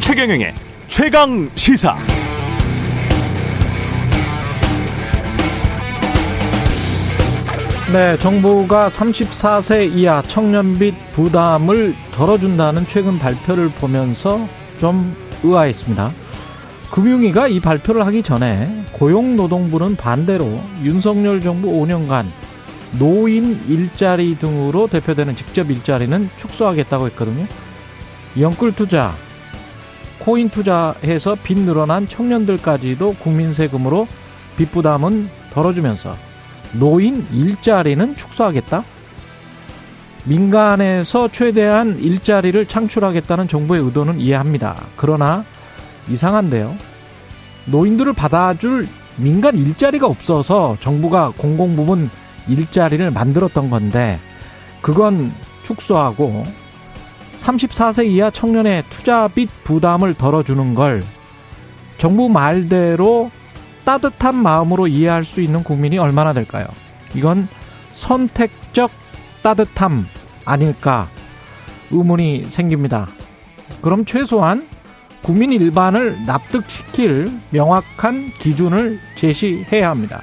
최경영의 0.00 0.54
최강 0.88 1.50
시사. 1.56 1.96
네, 7.92 8.18
정부가 8.18 8.88
34세 8.88 9.92
이하 9.94 10.22
청년빚 10.22 10.94
부담을 11.12 11.94
덜어준다는 12.12 12.86
최근 12.88 13.18
발표를 13.18 13.68
보면서 13.68 14.40
좀 14.78 15.14
의아했습니다. 15.42 16.12
금융위가 16.90 17.48
이 17.48 17.60
발표를 17.60 18.06
하기 18.06 18.22
전에 18.22 18.84
고용노동부는 18.92 19.96
반대로 19.96 20.60
윤석열 20.82 21.40
정부 21.40 21.68
5년간 21.68 22.26
노인 22.98 23.60
일자리 23.68 24.38
등으로 24.38 24.86
대표되는 24.86 25.36
직접 25.36 25.70
일자리는 25.70 26.30
축소하겠다고 26.36 27.06
했거든요. 27.06 27.46
영끌 28.38 28.72
투자, 28.72 29.14
코인 30.20 30.48
투자해서 30.48 31.36
빚 31.42 31.58
늘어난 31.58 32.08
청년들까지도 32.08 33.16
국민 33.18 33.52
세금으로 33.52 34.06
빚 34.56 34.70
부담은 34.72 35.28
덜어주면서 35.52 36.16
노인 36.72 37.26
일자리는 37.32 38.16
축소하겠다? 38.16 38.84
민간에서 40.24 41.28
최대한 41.30 41.98
일자리를 41.98 42.66
창출하겠다는 42.66 43.46
정부의 43.48 43.82
의도는 43.82 44.18
이해합니다. 44.18 44.76
그러나 44.96 45.44
이상한데요. 46.08 46.74
노인들을 47.66 48.12
받아줄 48.12 48.86
민간 49.16 49.56
일자리가 49.56 50.06
없어서 50.06 50.76
정부가 50.80 51.32
공공부문 51.36 52.10
일자리를 52.48 53.10
만들었던 53.10 53.70
건데 53.70 54.20
그건 54.80 55.32
축소하고 55.64 56.44
34세 57.38 58.06
이하 58.06 58.30
청년의 58.30 58.84
투자빚 58.88 59.50
부담을 59.64 60.14
덜어주는 60.14 60.74
걸 60.74 61.02
정부 61.98 62.28
말대로 62.28 63.30
따뜻한 63.84 64.34
마음으로 64.34 64.86
이해할 64.86 65.24
수 65.24 65.40
있는 65.40 65.62
국민이 65.62 65.98
얼마나 65.98 66.32
될까요? 66.32 66.66
이건 67.14 67.48
선택적 67.92 68.90
따뜻함 69.42 70.06
아닐까 70.44 71.08
의문이 71.90 72.46
생깁니다. 72.48 73.08
그럼 73.80 74.04
최소한 74.04 74.68
국민 75.26 75.50
일반을 75.50 76.24
납득시킬 76.24 77.32
명확한 77.50 78.30
기준을 78.38 79.00
제시해야 79.16 79.90
합니다. 79.90 80.22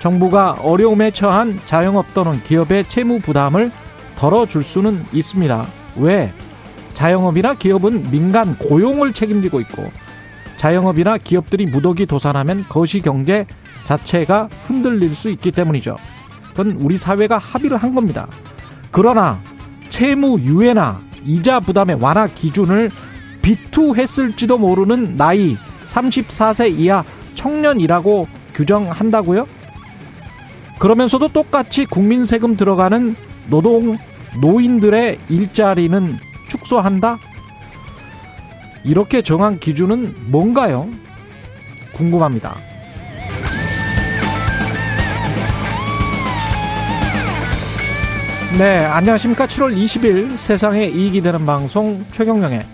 정부가 0.00 0.52
어려움에 0.62 1.10
처한 1.10 1.60
자영업 1.66 2.06
또는 2.14 2.42
기업의 2.42 2.84
채무 2.84 3.20
부담을 3.20 3.70
덜어줄 4.16 4.62
수는 4.62 5.04
있습니다. 5.12 5.66
왜? 5.96 6.32
자영업이나 6.94 7.52
기업은 7.52 8.10
민간 8.10 8.56
고용을 8.56 9.12
책임지고 9.12 9.60
있고 9.60 9.92
자영업이나 10.56 11.18
기업들이 11.18 11.66
무더기 11.66 12.06
도산하면 12.06 12.64
거시 12.70 13.00
경제 13.00 13.44
자체가 13.84 14.48
흔들릴 14.66 15.14
수 15.14 15.28
있기 15.28 15.52
때문이죠. 15.52 15.98
그건 16.52 16.78
우리 16.80 16.96
사회가 16.96 17.36
합의를 17.36 17.76
한 17.76 17.94
겁니다. 17.94 18.26
그러나 18.90 19.38
채무 19.90 20.40
유예나 20.40 21.02
이자 21.26 21.60
부담의 21.60 21.98
완화 22.00 22.26
기준을 22.26 22.90
비투했을지도 23.44 24.56
모르는 24.56 25.16
나이 25.16 25.56
34세 25.86 26.78
이하 26.78 27.04
청년이라고 27.34 28.26
규정한다고요? 28.54 29.46
그러면서도 30.78 31.28
똑같이 31.28 31.84
국민 31.84 32.24
세금 32.24 32.56
들어가는 32.56 33.14
노동 33.50 33.98
노인들의 34.40 35.18
일자리는 35.28 36.16
축소한다? 36.48 37.18
이렇게 38.82 39.20
정한 39.20 39.60
기준은 39.60 40.14
뭔가요? 40.30 40.88
궁금합니다. 41.92 42.56
네, 48.58 48.84
안녕하십니까. 48.84 49.46
7월 49.46 49.76
20일 49.76 50.36
세상에 50.36 50.86
이익이 50.86 51.20
되는 51.20 51.44
방송 51.44 52.04
최경령의 52.12 52.64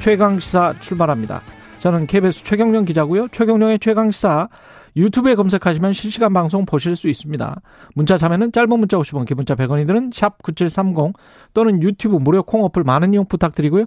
최강시사 0.00 0.74
출발합니다. 0.80 1.42
저는 1.78 2.06
KBS 2.06 2.44
최경령 2.44 2.84
기자고요. 2.84 3.28
최경령의 3.28 3.78
최강시사 3.78 4.48
유튜브에 4.96 5.34
검색하시면 5.34 5.92
실시간 5.92 6.32
방송 6.32 6.64
보실 6.66 6.96
수 6.96 7.08
있습니다. 7.08 7.60
문자 7.94 8.18
자면은 8.18 8.50
짧은 8.50 8.68
문자 8.68 8.96
50원, 8.96 9.26
기본자 9.26 9.54
100원이 9.54 9.86
드는 9.86 10.10
샵 10.12 10.42
9730 10.42 11.14
또는 11.54 11.82
유튜브 11.82 12.16
무료 12.16 12.42
콩 12.42 12.64
어플 12.64 12.82
많은 12.82 13.14
이용 13.14 13.26
부탁드리고요. 13.26 13.84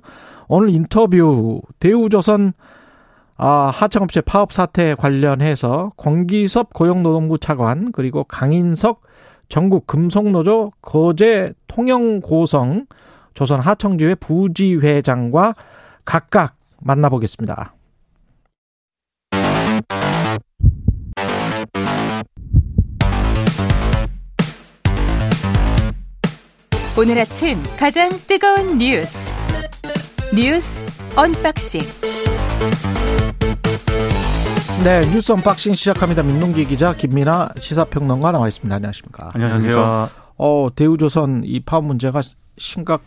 오늘 0.48 0.70
인터뷰 0.70 1.62
대우조선 1.80 2.54
아, 3.36 3.72
하청업체 3.74 4.22
파업 4.22 4.54
사태 4.54 4.94
관련해서 4.94 5.94
권기섭 5.98 6.74
고용노동부 6.74 7.40
차관 7.40 7.92
그리고 7.92 8.24
강인석 8.24 9.02
전국 9.50 9.88
금속노조 9.88 10.72
거제 10.82 11.54
통영고성 11.68 12.86
조선 13.34 13.60
하청지회 13.60 14.16
부지회장과 14.16 15.56
각각 16.06 16.56
만나보겠습니다. 16.80 17.74
오늘 26.98 27.18
아침 27.20 27.64
가장 27.80 28.10
뜨거운 28.28 28.78
뉴스 28.78 29.34
뉴스 30.36 30.84
언박싱 31.16 31.82
네 34.84 35.02
뉴스 35.12 35.32
unboxing 35.32 35.74
시작합니다. 35.74 36.24
민동기 36.24 36.66
기자 36.66 36.94
김민아 36.94 37.50
시사평론가 37.60 38.32
나와 38.32 38.48
있습니다. 38.48 38.76
안녕하십니까? 38.76 39.32
안녕하세요. 39.34 40.10
어 40.38 40.70
대우조선 40.76 41.44
이 41.46 41.60
파업 41.60 41.86
문제가 41.86 42.22
심각 42.58 43.02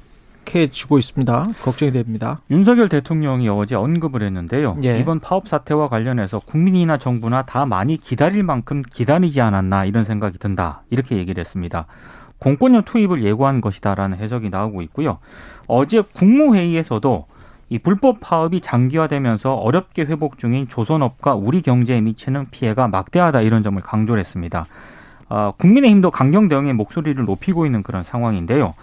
해지고 0.55 0.99
있습니다. 0.99 1.49
걱정이 1.63 1.93
됩니다. 1.93 2.41
윤석열 2.51 2.89
대통령이 2.89 3.49
어제 3.49 3.75
언급을 3.75 4.23
했는데요. 4.23 4.77
예. 4.85 4.99
이번 4.99 5.21
파업 5.21 5.49
사태와 5.49 5.89
관련해서 5.89 6.41
국민이나 6.41 6.99
정부나 6.99 7.43
다 7.43 7.67
많이 7.67 7.97
기다릴 7.97 8.43
만큼 8.43 8.83
기다리지 8.83 9.41
않았나 9.41 9.85
이런 9.85 10.05
생각이 10.05 10.39
든다. 10.39 10.83
이렇게 10.91 11.17
얘기를 11.17 11.41
했습니다. 11.41 11.87
공권력 12.39 12.85
투입을 12.85 13.25
예고한 13.25 13.61
것이다라는 13.61 14.19
해석이 14.19 14.51
나오고 14.51 14.83
있고요. 14.83 15.19
어제 15.67 16.03
국무회의에서도 16.03 17.27
이 17.71 17.79
불법 17.79 18.19
파업이 18.21 18.61
장기화되면서 18.61 19.55
어렵게 19.55 20.03
회복 20.03 20.39
중인 20.39 20.69
조선업과 20.69 21.35
우리 21.35 21.63
경제에 21.63 22.01
미치는 22.01 22.51
피해가 22.51 22.89
막대하다 22.89 23.41
이런 23.41 23.63
점을 23.63 23.81
강조를 23.81 24.21
했습니다. 24.21 24.67
아, 25.29 25.53
국민의힘도 25.57 26.11
강경 26.11 26.49
대응의 26.49 26.75
목소리를 26.75 27.23
높이고 27.25 27.67
있는 27.67 27.83
그런 27.83 28.03
상황인데요. 28.03 28.75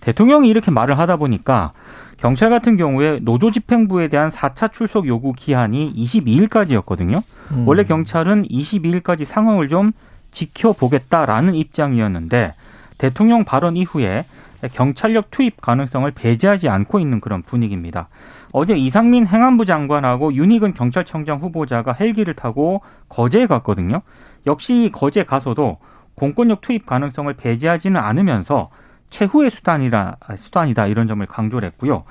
대통령이 0.00 0.48
이렇게 0.48 0.70
말을 0.70 0.98
하다 0.98 1.16
보니까 1.16 1.72
경찰 2.16 2.50
같은 2.50 2.76
경우에 2.76 3.18
노조 3.22 3.50
집행부에 3.50 4.08
대한 4.08 4.28
4차 4.28 4.72
출석 4.72 5.06
요구 5.06 5.32
기한이 5.32 5.94
22일까지였거든요. 5.94 7.22
음. 7.52 7.68
원래 7.68 7.84
경찰은 7.84 8.44
22일까지 8.44 9.24
상황을 9.24 9.68
좀 9.68 9.92
지켜보겠다라는 10.30 11.54
입장이었는데 11.54 12.54
대통령 12.98 13.44
발언 13.44 13.76
이후에 13.76 14.26
경찰력 14.72 15.30
투입 15.30 15.60
가능성을 15.62 16.10
배제하지 16.10 16.68
않고 16.68 17.00
있는 17.00 17.20
그런 17.20 17.42
분위기입니다. 17.42 18.08
어제 18.52 18.76
이상민 18.76 19.26
행안부 19.26 19.64
장관하고 19.64 20.34
윤희근 20.34 20.74
경찰청장 20.74 21.38
후보자가 21.38 21.92
헬기를 21.92 22.34
타고 22.34 22.82
거제에 23.08 23.46
갔거든요. 23.46 24.02
역시 24.46 24.90
거제 24.92 25.24
가서도 25.24 25.78
공권력 26.20 26.60
투입 26.60 26.84
가능성을 26.84 27.32
배제하지는 27.32 27.98
않으면서 27.98 28.68
최후의 29.08 29.48
수단이라 29.48 30.16
수단이다 30.36 30.86
이런 30.86 31.08
점을 31.08 31.24
강조를 31.24 31.66
했고요. 31.68 32.04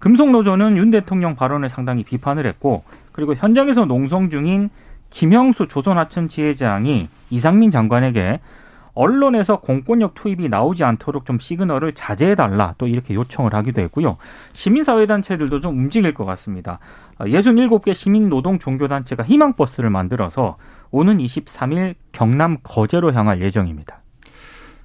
금속노조는 0.00 0.76
윤 0.76 0.90
대통령 0.90 1.34
발언을 1.34 1.70
상당히 1.70 2.04
비판을 2.04 2.44
했고 2.44 2.84
그리고 3.12 3.34
현장에서 3.34 3.86
농성 3.86 4.28
중인 4.28 4.68
김형수 5.08 5.66
조선하천 5.68 6.28
지회장이 6.28 7.08
이상민 7.30 7.70
장관에게 7.70 8.40
언론에서 8.92 9.60
공권력 9.60 10.14
투입이 10.14 10.50
나오지 10.50 10.84
않도록 10.84 11.24
좀 11.24 11.38
시그널을 11.38 11.94
자제해달라 11.94 12.74
또 12.76 12.86
이렇게 12.86 13.14
요청을 13.14 13.54
하기도 13.54 13.80
했고요. 13.80 14.18
시민사회단체들도 14.52 15.60
좀 15.60 15.78
움직일 15.78 16.12
것 16.12 16.26
같습니다. 16.26 16.78
67개 17.18 17.94
시민노동 17.94 18.58
종교단체가 18.58 19.24
희망버스를 19.24 19.88
만들어서 19.88 20.58
오는 20.94 21.18
23일 21.18 21.96
경남 22.12 22.58
거제로 22.62 23.12
향할 23.12 23.40
예정입니다. 23.40 24.00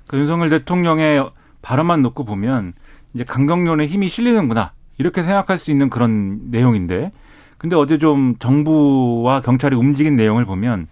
그 0.07 0.17
윤석열 0.17 0.49
대통령의 0.49 1.29
발언만 1.61 2.01
놓고 2.01 2.25
보면 2.25 2.73
이제 3.13 3.23
강경론에 3.23 3.85
힘이 3.85 4.09
실리는구나 4.09 4.71
이렇게 4.97 5.21
생각할 5.21 5.59
수 5.59 5.69
있는 5.69 5.91
그런 5.91 6.49
내용인데 6.49 7.11
근데 7.59 7.75
어제 7.75 7.99
좀 7.99 8.37
정부와 8.39 9.41
경찰이 9.41 9.75
움직인 9.75 10.15
내용을 10.15 10.45
보면 10.45 10.87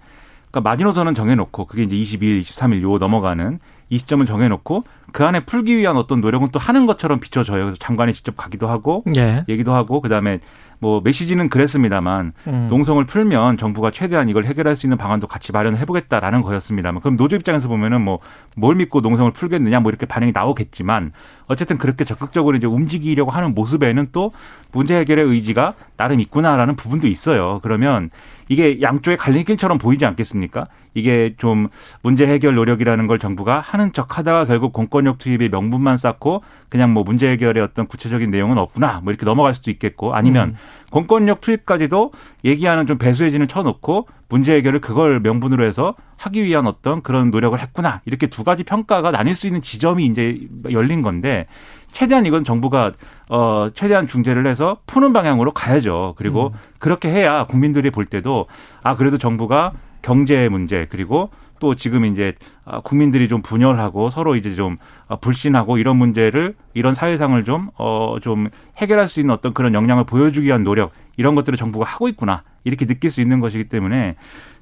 그러니까 0.52 0.70
마지노선은 0.70 1.16
정해놓고 1.16 1.66
그게 1.66 1.82
이제 1.82 1.96
22일, 1.96 2.42
23일 2.42 2.84
요 2.84 3.00
넘어가는 3.00 3.58
이 3.90 3.98
시점을 3.98 4.26
정해놓고 4.26 4.84
그 5.14 5.26
안에 5.26 5.42
풀기 5.42 5.78
위한 5.78 5.98
어떤 5.98 6.22
노력은 6.22 6.50
또 6.52 6.60
하는 6.60 6.86
것처럼 6.86 7.20
비춰져요. 7.20 7.64
그래서 7.64 7.78
장관이 7.80 8.14
직접 8.14 8.36
가기도 8.36 8.68
하고 8.68 9.04
예. 9.16 9.46
얘기도 9.48 9.74
하고 9.74 10.02
그다음에 10.02 10.40
뭐 10.80 11.02
메시지는 11.04 11.50
그랬습니다만 11.50 12.34
음. 12.48 12.68
농성을 12.70 13.04
풀면 13.06 13.58
정부가 13.58 13.90
최대한 13.92 14.30
이걸 14.30 14.46
해결할 14.46 14.76
수 14.76 14.86
있는 14.86 14.98
방안도 14.98 15.28
같이 15.28 15.52
마련해 15.52 15.82
보겠다라는 15.82 16.42
거였습니다만 16.42 17.02
그럼 17.02 17.18
노조 17.18 17.36
입장에서 17.36 17.68
보면은 17.68 18.02
뭐 18.02 18.20
뭘 18.58 18.76
믿고 18.76 19.02
농성을 19.02 19.32
풀겠느냐 19.32 19.80
뭐 19.80 19.92
이렇게 19.92 20.08
반응이 20.08 20.32
나오겠지만 20.34 21.14
어쨌든 21.46 21.78
그렇게 21.78 22.04
적극적으로 22.04 22.58
이제 22.58 22.66
움직이려고 22.66 23.30
하는 23.30 23.54
모습에는 23.54 24.08
또 24.12 24.34
문제 24.72 24.98
해결의 24.98 25.26
의지가 25.26 25.74
나름 25.96 26.20
있구나라는 26.20 26.76
부분도 26.76 27.08
있어요. 27.08 27.60
그러면 27.62 28.10
이게 28.50 28.82
양쪽의 28.82 29.18
갈림길처럼 29.18 29.78
보이지 29.78 30.06
않겠습니까? 30.06 30.68
이게 30.94 31.36
좀 31.38 31.68
문제 32.02 32.26
해결 32.26 32.56
노력이라는 32.56 33.08
걸 33.08 33.20
정부가 33.20 33.60
하는 33.60 33.94
척 33.94 34.18
하다가 34.18 34.46
결국 34.46 34.74
공권력 34.74 35.18
투입의 35.18 35.50
명분만 35.50 35.98
쌓고 35.98 36.44
그냥 36.70 36.94
뭐 36.94 37.04
문제 37.04 37.30
해결의 37.30 37.64
어떤 37.64 37.88
구체적인 37.88 38.30
내용은 38.30 38.58
없구나 38.58 39.02
뭐 39.04 39.12
이렇게 39.12 39.26
넘어갈 39.26 39.54
수도 39.54 39.72
있겠고 39.72 40.14
아니면 40.14 40.50
음. 40.50 40.56
공권력 40.92 41.42
투입까지도 41.42 42.12
얘기하는 42.44 42.86
좀 42.88 42.98
배수의 42.98 43.32
진을 43.32 43.48
쳐놓고 43.48 44.08
문제 44.30 44.54
해결을 44.56 44.82
그걸 44.82 45.20
명분으로 45.22 45.66
해서 45.66 45.96
하기 46.18 46.44
위한 46.44 46.68
어떤 46.68 47.02
그런 47.02 47.32
노력을 47.32 47.58
했구나 47.58 48.02
이렇게 48.06 48.28
두 48.28 48.44
가지 48.44 48.64
평가가 48.64 49.12
나뉠 49.12 49.36
수 49.36 49.48
있는 49.48 49.62
지점이 49.62 50.06
이제 50.06 50.40
열린 50.72 51.02
건데 51.02 51.48
최대한 51.94 52.26
이건 52.26 52.44
정부가 52.44 52.92
어 53.30 53.70
최대한 53.74 54.08
중재를 54.08 54.46
해서 54.46 54.78
푸는 54.88 55.14
방향으로 55.14 55.52
가야죠. 55.52 56.16
그리고 56.18 56.54
그렇게 56.80 57.10
해야 57.10 57.46
국민들이 57.46 57.90
볼 57.90 58.06
때도 58.06 58.48
아 58.84 58.96
그래도 58.96 59.18
정부가 59.18 59.72
경제 60.02 60.48
문제 60.50 60.88
그리고 60.90 61.30
또 61.60 61.76
지금 61.76 62.06
이제 62.06 62.34
아, 62.66 62.82
국민들이 62.82 63.28
좀 63.28 63.42
분열하고 63.42 64.10
서로 64.10 64.36
이제 64.36 64.56
좀 64.56 64.78
아, 65.08 65.16
불신하고 65.16 65.78
이런 65.78 65.98
문제를 65.98 66.56
이런 66.74 66.94
사회상을 66.94 67.44
좀 67.44 67.70
어 67.78 68.18
좀 68.22 68.50
해결할 68.78 69.08
수 69.08 69.20
있는 69.20 69.34
어떤 69.34 69.54
그런 69.54 69.74
역량을 69.74 70.04
보여주기 70.06 70.48
위한 70.48 70.64
노력 70.64 70.92
이런 71.18 71.36
것들을 71.36 71.58
정부가 71.58 71.86
하고 71.86 72.08
있구나 72.08 72.44
이렇게 72.64 72.86
느낄 72.86 73.12
수 73.12 73.22
있는 73.22 73.40
것이기 73.40 73.66
때문에 73.70 74.16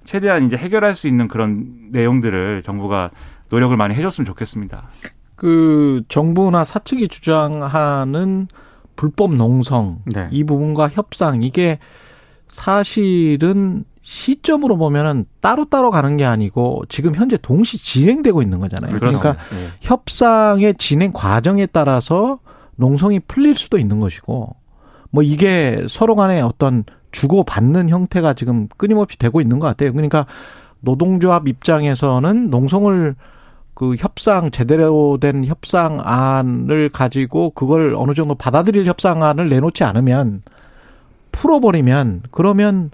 최대한 0.04 0.44
이제 0.46 0.56
해결할 0.58 0.96
수 0.96 1.08
있는 1.08 1.28
그런 1.28 1.90
내용들을 1.92 2.64
정부가 2.64 3.12
노력을 3.50 3.76
많이 3.76 3.96
해줬으면 3.96 4.26
좋겠습니다. 4.26 4.88
그 5.36 6.04
정부나 6.08 6.64
사측이 6.64 7.08
주장하는 7.08 8.48
불법 8.96 9.34
농성 9.34 10.00
네. 10.06 10.28
이 10.32 10.44
부분과 10.44 10.90
협상 10.90 11.44
이게 11.44 11.80
사실은 12.48 13.84
시점으로 14.06 14.78
보면은 14.78 15.26
따로따로 15.42 15.90
가는 15.90 16.16
게 16.16 16.26
아니고 16.26 16.84
지금 16.90 17.16
현재 17.16 17.38
동시 17.38 17.80
진행되고 17.80 18.44
있는 18.44 18.60
거잖아요. 18.60 19.00
그러니까 19.00 19.36
예. 19.54 19.70
협상의 19.82 20.76
진행 20.76 21.12
과정에 21.12 21.66
따라서 21.66 22.38
농성이 22.76 23.20
풀릴 23.20 23.56
수도 23.56 23.80
있는 23.80 24.00
것이고 24.00 24.56
뭐 25.10 25.24
이게 25.24 25.84
서로 25.90 26.14
간에 26.16 26.40
어떤 26.40 26.84
주고받는 27.12 27.90
형태가 27.90 28.36
지금 28.36 28.68
끊임없이 28.78 29.18
되고 29.18 29.42
있는 29.42 29.58
것 29.58 29.66
같아요. 29.66 29.92
그러니까 29.92 30.28
노동조합 30.82 31.48
입장에서는 31.48 32.52
농성을 32.52 33.16
그 33.74 33.96
협상 33.96 34.52
제대로 34.52 35.18
된 35.20 35.46
협상안을 35.46 36.90
가지고 36.90 37.50
그걸 37.56 37.96
어느 37.98 38.14
정도 38.14 38.36
받아들일 38.36 38.86
협상안을 38.86 39.50
내놓지 39.50 39.84
않으면 39.84 40.44
풀어버리면 41.32 42.24
그러면 42.30 42.92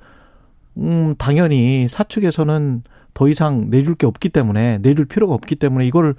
음 0.78 1.16
당연히 1.18 1.88
사측에서는 1.90 2.84
더 3.14 3.28
이상 3.28 3.70
내줄 3.70 3.96
게 3.96 4.06
없기 4.06 4.30
때문에 4.30 4.80
내줄 4.80 5.06
필요가 5.06 5.34
없기 5.34 5.56
때문에 5.56 5.86
이걸 5.86 6.16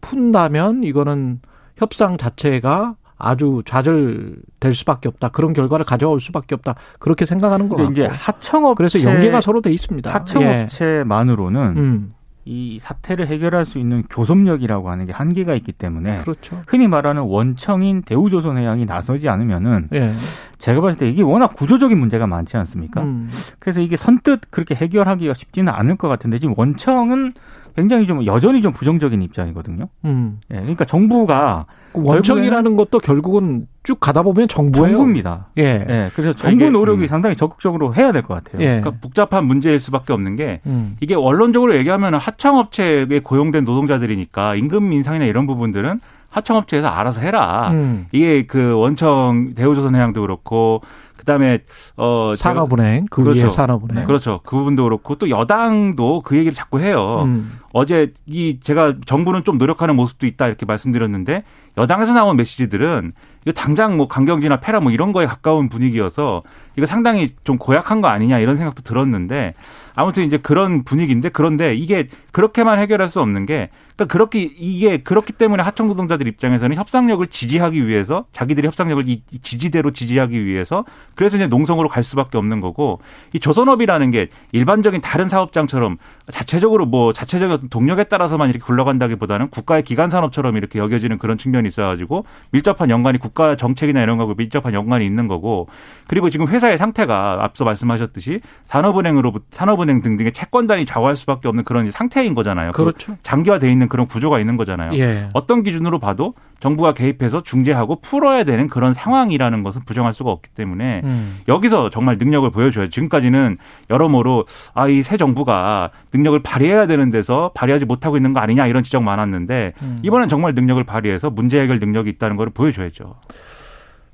푼다면 0.00 0.82
이거는 0.82 1.40
협상 1.76 2.16
자체가 2.16 2.96
아주 3.16 3.62
좌절될 3.64 4.74
수밖에 4.74 5.08
없다. 5.08 5.28
그런 5.28 5.52
결과를 5.52 5.86
가져올 5.86 6.20
수밖에 6.20 6.56
없다. 6.56 6.74
그렇게 6.98 7.24
생각하는 7.24 7.68
같고. 7.68 7.92
이제 7.92 8.06
하청업체 8.06 8.76
그래서 8.76 9.02
연계가 9.02 9.40
서로 9.40 9.60
돼 9.60 9.72
있습니다. 9.72 10.10
예. 10.10 10.12
하청업체만으로는 10.12 11.60
음, 11.76 12.14
이 12.44 12.80
사태를 12.82 13.28
해결할 13.28 13.64
수 13.64 13.78
있는 13.78 14.02
교섭력이라고 14.10 14.90
하는 14.90 15.06
게 15.06 15.12
한계가 15.12 15.54
있기 15.54 15.72
때문에 15.72 16.18
그렇죠. 16.18 16.62
흔히 16.66 16.88
말하는 16.88 17.22
원청인 17.22 18.02
대우조선해양이 18.02 18.84
나서지 18.84 19.28
않으면은 19.28 19.88
예. 19.94 20.12
제가 20.58 20.80
봤을 20.80 20.98
때 20.98 21.08
이게 21.08 21.22
워낙 21.22 21.54
구조적인 21.54 21.96
문제가 21.96 22.26
많지 22.26 22.56
않습니까? 22.56 23.02
음, 23.02 23.30
그래서 23.60 23.80
이게 23.80 23.96
선뜻 23.96 24.50
그렇게 24.50 24.74
해결하기가 24.74 25.34
쉽지는 25.34 25.72
않을 25.72 25.96
것 25.96 26.08
같은데 26.08 26.38
지금 26.40 26.54
원청은 26.56 27.32
굉장히 27.76 28.06
좀 28.06 28.24
여전히 28.26 28.60
좀 28.62 28.72
부정적인 28.72 29.22
입장이거든요. 29.22 29.88
음. 30.04 30.40
예, 30.50 30.56
그러니까 30.56 30.84
정부가 30.84 31.66
그 31.92 32.00
원청이라는 32.04 32.76
것도 32.76 32.98
결국은 32.98 33.66
쭉 33.82 33.98
가다 34.00 34.22
보면 34.22 34.48
정부예요. 34.48 34.96
정부입니다. 34.96 35.48
예. 35.58 35.84
예, 35.88 36.10
그래서 36.14 36.32
정부 36.34 36.56
이게, 36.64 36.70
노력이 36.70 37.02
음. 37.02 37.08
상당히 37.08 37.36
적극적으로 37.36 37.94
해야 37.94 38.12
될 38.12 38.22
것 38.22 38.34
같아요. 38.42 38.62
예. 38.62 38.80
그러니까 38.80 38.92
복잡한 39.00 39.44
문제일 39.46 39.80
수밖에 39.80 40.12
없는 40.12 40.36
게 40.36 40.60
음. 40.66 40.96
이게 41.00 41.14
원론적으로 41.14 41.76
얘기하면 41.76 42.14
하청업체에 42.14 43.20
고용된 43.22 43.64
노동자들이니까 43.64 44.54
임금 44.56 44.92
인상이나 44.92 45.24
이런 45.24 45.46
부분들은 45.46 46.00
하청업체에서 46.30 46.88
알아서 46.88 47.20
해라. 47.20 47.70
음. 47.72 48.06
이게 48.12 48.46
그 48.46 48.72
원청 48.74 49.54
대우조선해양도 49.54 50.20
그렇고 50.22 50.80
그다음에 51.22 51.60
어 51.96 52.32
산업은행 52.34 53.06
그 53.10 53.22
그렇죠. 53.22 53.48
산업은행. 53.48 54.06
그렇죠. 54.06 54.40
그 54.44 54.56
부분도 54.56 54.82
그렇고 54.82 55.14
또 55.14 55.30
여당도 55.30 56.22
그 56.22 56.36
얘기를 56.36 56.52
자꾸 56.52 56.80
해요. 56.80 57.22
음. 57.24 57.60
어제 57.72 58.12
이 58.26 58.58
제가 58.60 58.96
정부는 59.06 59.44
좀 59.44 59.58
노력하는 59.58 59.96
모습도 59.96 60.26
있다 60.26 60.46
이렇게 60.46 60.66
말씀드렸는데 60.66 61.44
여당에서 61.78 62.12
나온 62.12 62.36
메시지들은 62.36 63.12
이거 63.44 63.52
당장 63.52 63.96
뭐 63.96 64.06
강경지나 64.06 64.60
패라 64.60 64.80
뭐 64.80 64.92
이런 64.92 65.12
거에 65.12 65.26
가까운 65.26 65.68
분위기여서 65.68 66.42
이거 66.76 66.86
상당히 66.86 67.30
좀 67.44 67.58
고약한 67.58 68.00
거 68.00 68.08
아니냐 68.08 68.38
이런 68.38 68.56
생각도 68.56 68.82
들었는데 68.82 69.54
아무튼 69.94 70.24
이제 70.24 70.36
그런 70.36 70.84
분위기인데 70.84 71.30
그런데 71.30 71.74
이게 71.74 72.08
그렇게만 72.30 72.78
해결할 72.78 73.08
수 73.08 73.20
없는 73.20 73.46
게 73.46 73.70
그러니까 73.96 74.12
그렇게 74.12 74.40
이게 74.42 74.98
그렇기 74.98 75.32
때문에 75.32 75.62
하청 75.62 75.88
노동자들 75.88 76.26
입장에서는 76.26 76.76
협상력을 76.76 77.26
지지하기 77.26 77.86
위해서 77.86 78.24
자기들이 78.32 78.66
협상력을 78.66 79.08
이이 79.08 79.22
지지대로 79.42 79.90
지지하기 79.90 80.46
위해서 80.46 80.84
그래서 81.14 81.36
이제 81.36 81.46
농성으로 81.46 81.88
갈 81.88 82.02
수밖에 82.02 82.38
없는 82.38 82.60
거고 82.60 83.00
이 83.32 83.40
조선업이라는 83.40 84.10
게 84.10 84.28
일반적인 84.52 85.00
다른 85.00 85.28
사업장처럼 85.28 85.98
자체적으로 86.30 86.86
뭐 86.86 87.12
자체적인 87.12 87.61
동력에 87.70 88.04
따라서만 88.04 88.48
이렇게 88.50 88.64
굴러간다기보다는 88.64 89.50
국가의 89.50 89.82
기간 89.82 90.10
산업처럼 90.10 90.56
이렇게 90.56 90.78
여겨지는 90.78 91.18
그런 91.18 91.38
측면이 91.38 91.68
있어가지고 91.68 92.24
밀접한 92.50 92.90
연관이 92.90 93.18
국가 93.18 93.56
정책이나 93.56 94.02
이런 94.02 94.16
거하고 94.16 94.34
밀접한 94.34 94.74
연관이 94.74 95.06
있는 95.06 95.28
거고 95.28 95.68
그리고 96.06 96.30
지금 96.30 96.46
회사의 96.48 96.78
상태가 96.78 97.44
앞서 97.44 97.64
말씀하셨듯이 97.64 98.40
산업은행으로 98.66 99.32
산업은행 99.50 100.02
등등의 100.02 100.32
채권단이 100.32 100.86
좌우할 100.86 101.16
수밖에 101.16 101.48
없는 101.48 101.64
그런 101.64 101.90
상태인 101.90 102.34
거잖아요. 102.34 102.72
그 102.72 102.82
그렇죠. 102.82 103.16
장기화돼 103.22 103.70
있는 103.70 103.88
그런 103.88 104.06
구조가 104.06 104.40
있는 104.40 104.56
거잖아요. 104.56 104.92
예. 104.94 105.28
어떤 105.32 105.62
기준으로 105.62 105.98
봐도 105.98 106.34
정부가 106.62 106.94
개입해서 106.94 107.42
중재하고 107.42 108.00
풀어야 108.00 108.44
되는 108.44 108.68
그런 108.68 108.92
상황이라는 108.92 109.64
것은 109.64 109.82
부정할 109.84 110.14
수가 110.14 110.30
없기 110.30 110.50
때문에 110.50 111.00
음. 111.02 111.40
여기서 111.48 111.90
정말 111.90 112.18
능력을 112.18 112.48
보여줘요. 112.50 112.88
지금까지는 112.88 113.58
여러모로 113.90 114.46
아 114.74 114.86
이 114.88 115.02
새 115.02 115.16
정부가 115.16 115.90
능력을 116.14 116.38
발휘해야 116.44 116.86
되는 116.86 117.10
데서 117.10 117.50
발휘하지 117.54 117.84
못하고 117.86 118.16
있는 118.16 118.32
거 118.32 118.38
아니냐 118.38 118.68
이런 118.68 118.84
지적 118.84 119.02
많았는데 119.02 119.72
음. 119.82 119.98
이번엔 120.04 120.28
정말 120.28 120.54
능력을 120.54 120.82
발휘해서 120.84 121.30
문제 121.30 121.60
해결 121.60 121.80
능력이 121.80 122.08
있다는 122.10 122.36
걸 122.36 122.50
보여줘야죠. 122.50 123.16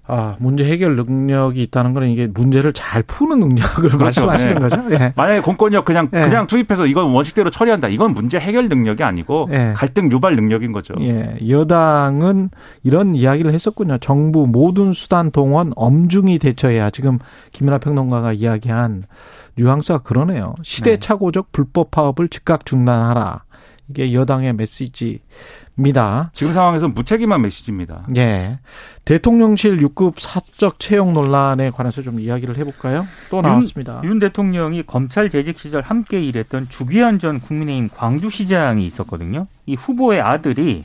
아, 0.09 0.37
문제 0.39 0.65
해결 0.65 0.97
능력이 0.97 1.63
있다는 1.65 1.93
거는 1.93 2.09
이게 2.09 2.27
문제를 2.27 2.73
잘 2.73 3.03
푸는 3.03 3.39
능력을 3.41 3.91
말씀하시는 3.99 4.55
네. 4.55 4.61
거죠? 4.61 4.83
예. 4.91 5.13
만약에 5.15 5.41
공권력 5.41 5.85
그냥 5.85 6.09
예. 6.15 6.23
그냥 6.23 6.47
투입해서 6.47 6.87
이건 6.87 7.11
원칙대로 7.11 7.51
처리한다. 7.51 7.89
이건 7.89 8.15
문제 8.15 8.39
해결 8.39 8.69
능력이 8.69 9.03
아니고 9.05 9.49
예. 9.53 9.75
갈등 9.77 10.11
유발 10.11 10.35
능력인 10.35 10.73
거죠. 10.73 10.95
예, 11.01 11.37
여당은 11.47 12.49
이런 12.83 13.15
이야기를 13.15 13.53
했었군요. 13.53 13.99
정부 13.99 14.47
모든 14.47 14.95
수단 14.95 15.31
동원 15.31 15.73
엄중히 15.77 16.39
대처해야 16.39 16.89
지금 16.91 17.19
김연아 17.53 17.79
평론가가 17.79 18.33
이야기한 18.33 19.05
뉘앙스가 19.57 19.99
그러네요. 19.99 20.55
시대착오적 20.63 21.53
불법 21.53 21.91
파업을 21.91 22.29
즉각 22.29 22.65
중단하라. 22.65 23.43
이게 23.91 24.13
여당의 24.13 24.53
메시지입니다. 24.53 26.31
지금 26.35 26.53
상황에서 26.53 26.89
무책임한 26.89 27.41
메시지입니다. 27.43 28.07
예. 28.17 28.59
대통령실 29.05 29.79
6급 29.79 30.19
사적 30.19 30.79
채용 30.79 31.15
논란에 31.15 31.71
관해서 31.71 32.03
좀 32.03 32.21
이야기를 32.21 32.59
해볼까요? 32.59 33.07
또 33.31 33.41
나왔습니다. 33.41 34.03
윤 34.05 34.19
대통령이 34.19 34.83
검찰 34.83 35.31
재직 35.31 35.59
시절 35.59 35.83
함께 35.83 36.23
일했던 36.23 36.69
주기환 36.69 37.19
전 37.19 37.41
국민의힘 37.41 37.89
광주시장이 37.95 38.87
있었거든요. 38.87 39.47
이 39.67 39.75
후보의 39.75 40.21
아들이 40.21 40.85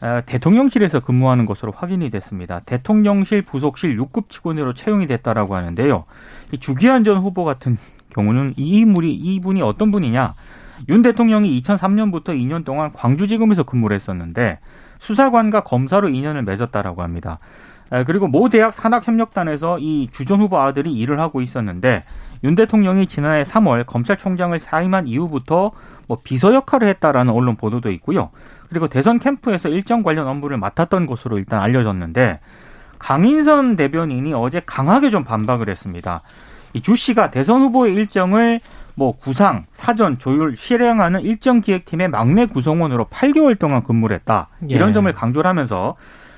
아, 0.00 0.20
대통령실에서 0.20 1.00
근무하는 1.00 1.46
것으로 1.46 1.72
확인이 1.74 2.10
됐습니다. 2.10 2.60
대통령실 2.66 3.42
부속실 3.42 3.96
6급 3.96 4.28
직원으로 4.28 4.74
채용이 4.74 5.06
됐다라고 5.06 5.56
하는데요. 5.56 6.04
이 6.52 6.58
주기환 6.58 7.04
전 7.04 7.18
후보 7.18 7.44
같은 7.44 7.78
경우는 8.10 8.54
이 8.56 8.78
인물이 8.78 9.14
이분이 9.14 9.62
어떤 9.62 9.90
분이냐? 9.90 10.34
윤 10.88 11.02
대통령이 11.02 11.60
2003년부터 11.62 12.28
2년 12.28 12.64
동안 12.64 12.92
광주지검에서 12.92 13.62
근무를 13.62 13.94
했었는데 13.94 14.58
수사관과 14.98 15.62
검사로 15.62 16.08
인연을 16.08 16.42
맺었다라고 16.42 17.02
합니다. 17.02 17.38
그리고 18.06 18.26
모 18.26 18.48
대학 18.48 18.74
산학협력단에서 18.74 19.78
이 19.78 20.08
주전 20.10 20.40
후보 20.40 20.58
아들이 20.58 20.92
일을 20.92 21.20
하고 21.20 21.40
있었는데 21.40 22.04
윤 22.42 22.54
대통령이 22.54 23.06
지난해 23.06 23.44
3월 23.44 23.86
검찰총장을 23.86 24.58
사임한 24.58 25.06
이후부터 25.06 25.70
뭐 26.08 26.18
비서 26.22 26.52
역할을 26.52 26.88
했다라는 26.88 27.32
언론 27.32 27.56
보도도 27.56 27.90
있고요. 27.92 28.30
그리고 28.68 28.88
대선 28.88 29.20
캠프에서 29.20 29.68
일정 29.68 30.02
관련 30.02 30.26
업무를 30.26 30.58
맡았던 30.58 31.06
것으로 31.06 31.38
일단 31.38 31.60
알려졌는데 31.60 32.40
강인선 32.98 33.76
대변인이 33.76 34.34
어제 34.34 34.60
강하게 34.64 35.10
좀 35.10 35.22
반박을 35.24 35.68
했습니다. 35.68 36.22
이 36.74 36.80
주 36.80 36.94
씨가 36.94 37.30
대선 37.30 37.62
후보의 37.62 37.94
일정을 37.94 38.60
뭐 38.96 39.12
구상, 39.12 39.66
사전, 39.74 40.18
조율, 40.18 40.56
실행하는 40.56 41.20
일정 41.20 41.60
기획팀의 41.60 42.08
막내 42.08 42.46
구성원으로 42.46 43.04
8개월 43.06 43.58
동안 43.58 43.82
근무를 43.82 44.16
했다. 44.16 44.48
이런 44.68 44.88
예. 44.88 44.92
점을 44.94 45.12
강조를 45.12 45.48
하면서 45.48 45.96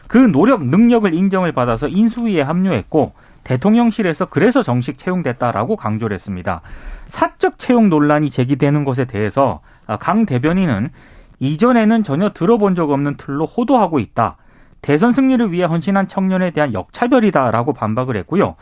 그 0.08 0.18
노력, 0.18 0.66
능력을 0.66 1.14
인정을 1.14 1.52
받아서 1.52 1.86
인수위에 1.86 2.42
합류했고 2.42 3.12
대통령실에서 3.44 4.26
그래서 4.26 4.64
정식 4.64 4.98
채용됐다라고 4.98 5.76
강조를 5.76 6.14
했습니다. 6.14 6.60
사적 7.08 7.58
채용 7.58 7.88
논란이 7.88 8.28
제기되는 8.28 8.84
것에 8.84 9.04
대해서 9.04 9.60
강 10.00 10.26
대변인은 10.26 10.90
이전에는 11.38 12.02
전혀 12.02 12.30
들어본 12.30 12.74
적 12.74 12.90
없는 12.90 13.16
틀로 13.16 13.46
호도하고 13.46 14.00
있다. 14.00 14.36
대선 14.82 15.12
승리를 15.12 15.52
위해 15.52 15.64
헌신한 15.64 16.08
청년에 16.08 16.50
대한 16.50 16.74
역차별이다라고 16.74 17.72
반박을 17.72 18.16
했고요. 18.16 18.56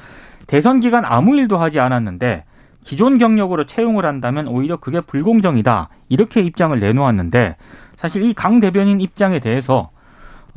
대선 0.46 0.80
기간 0.80 1.04
아무 1.06 1.36
일도 1.36 1.56
하지 1.56 1.80
않았는데 1.80 2.44
기존 2.86 3.18
경력으로 3.18 3.66
채용을 3.66 4.06
한다면 4.06 4.46
오히려 4.46 4.76
그게 4.76 5.00
불공정이다. 5.00 5.88
이렇게 6.08 6.40
입장을 6.40 6.78
내놓았는데 6.78 7.56
사실 7.96 8.22
이 8.22 8.32
강 8.32 8.60
대변인 8.60 9.00
입장에 9.00 9.40
대해서 9.40 9.90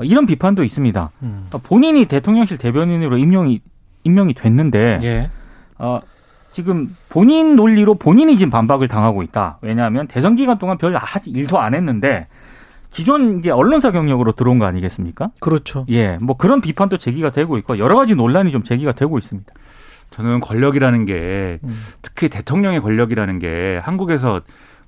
이런 0.01 0.27
비판도 0.27 0.63
있습니다. 0.63 1.09
음. 1.23 1.47
본인이 1.63 2.05
대통령실 2.05 2.59
대변인으로 2.59 3.17
임명이 3.17 3.61
임명이 4.03 4.35
됐는데 4.35 4.99
예. 5.01 5.29
어, 5.79 6.01
지금 6.51 6.95
본인 7.09 7.55
논리로 7.55 7.95
본인이 7.95 8.37
지금 8.37 8.51
반박을 8.51 8.87
당하고 8.87 9.23
있다. 9.23 9.57
왜냐하면 9.61 10.05
대선 10.07 10.35
기간 10.35 10.59
동안 10.59 10.77
별 10.77 10.95
일도 11.25 11.59
안 11.59 11.73
했는데 11.73 12.27
기존 12.91 13.39
이제 13.39 13.49
언론사 13.49 13.91
경력으로 13.91 14.33
들어온 14.33 14.59
거 14.59 14.65
아니겠습니까? 14.65 15.31
그렇죠. 15.39 15.85
예, 15.89 16.17
뭐 16.21 16.37
그런 16.37 16.61
비판도 16.61 16.97
제기가 16.99 17.31
되고 17.31 17.57
있고 17.57 17.79
여러 17.79 17.95
가지 17.95 18.13
논란이 18.13 18.51
좀 18.51 18.61
제기가 18.61 18.91
되고 18.91 19.17
있습니다. 19.17 19.51
저는 20.19 20.41
권력이라는 20.41 21.05
게 21.05 21.59
음. 21.63 21.83
특히 22.01 22.27
대통령의 22.27 22.81
권력이라는 22.81 23.39
게 23.39 23.79
한국에서 23.81 24.41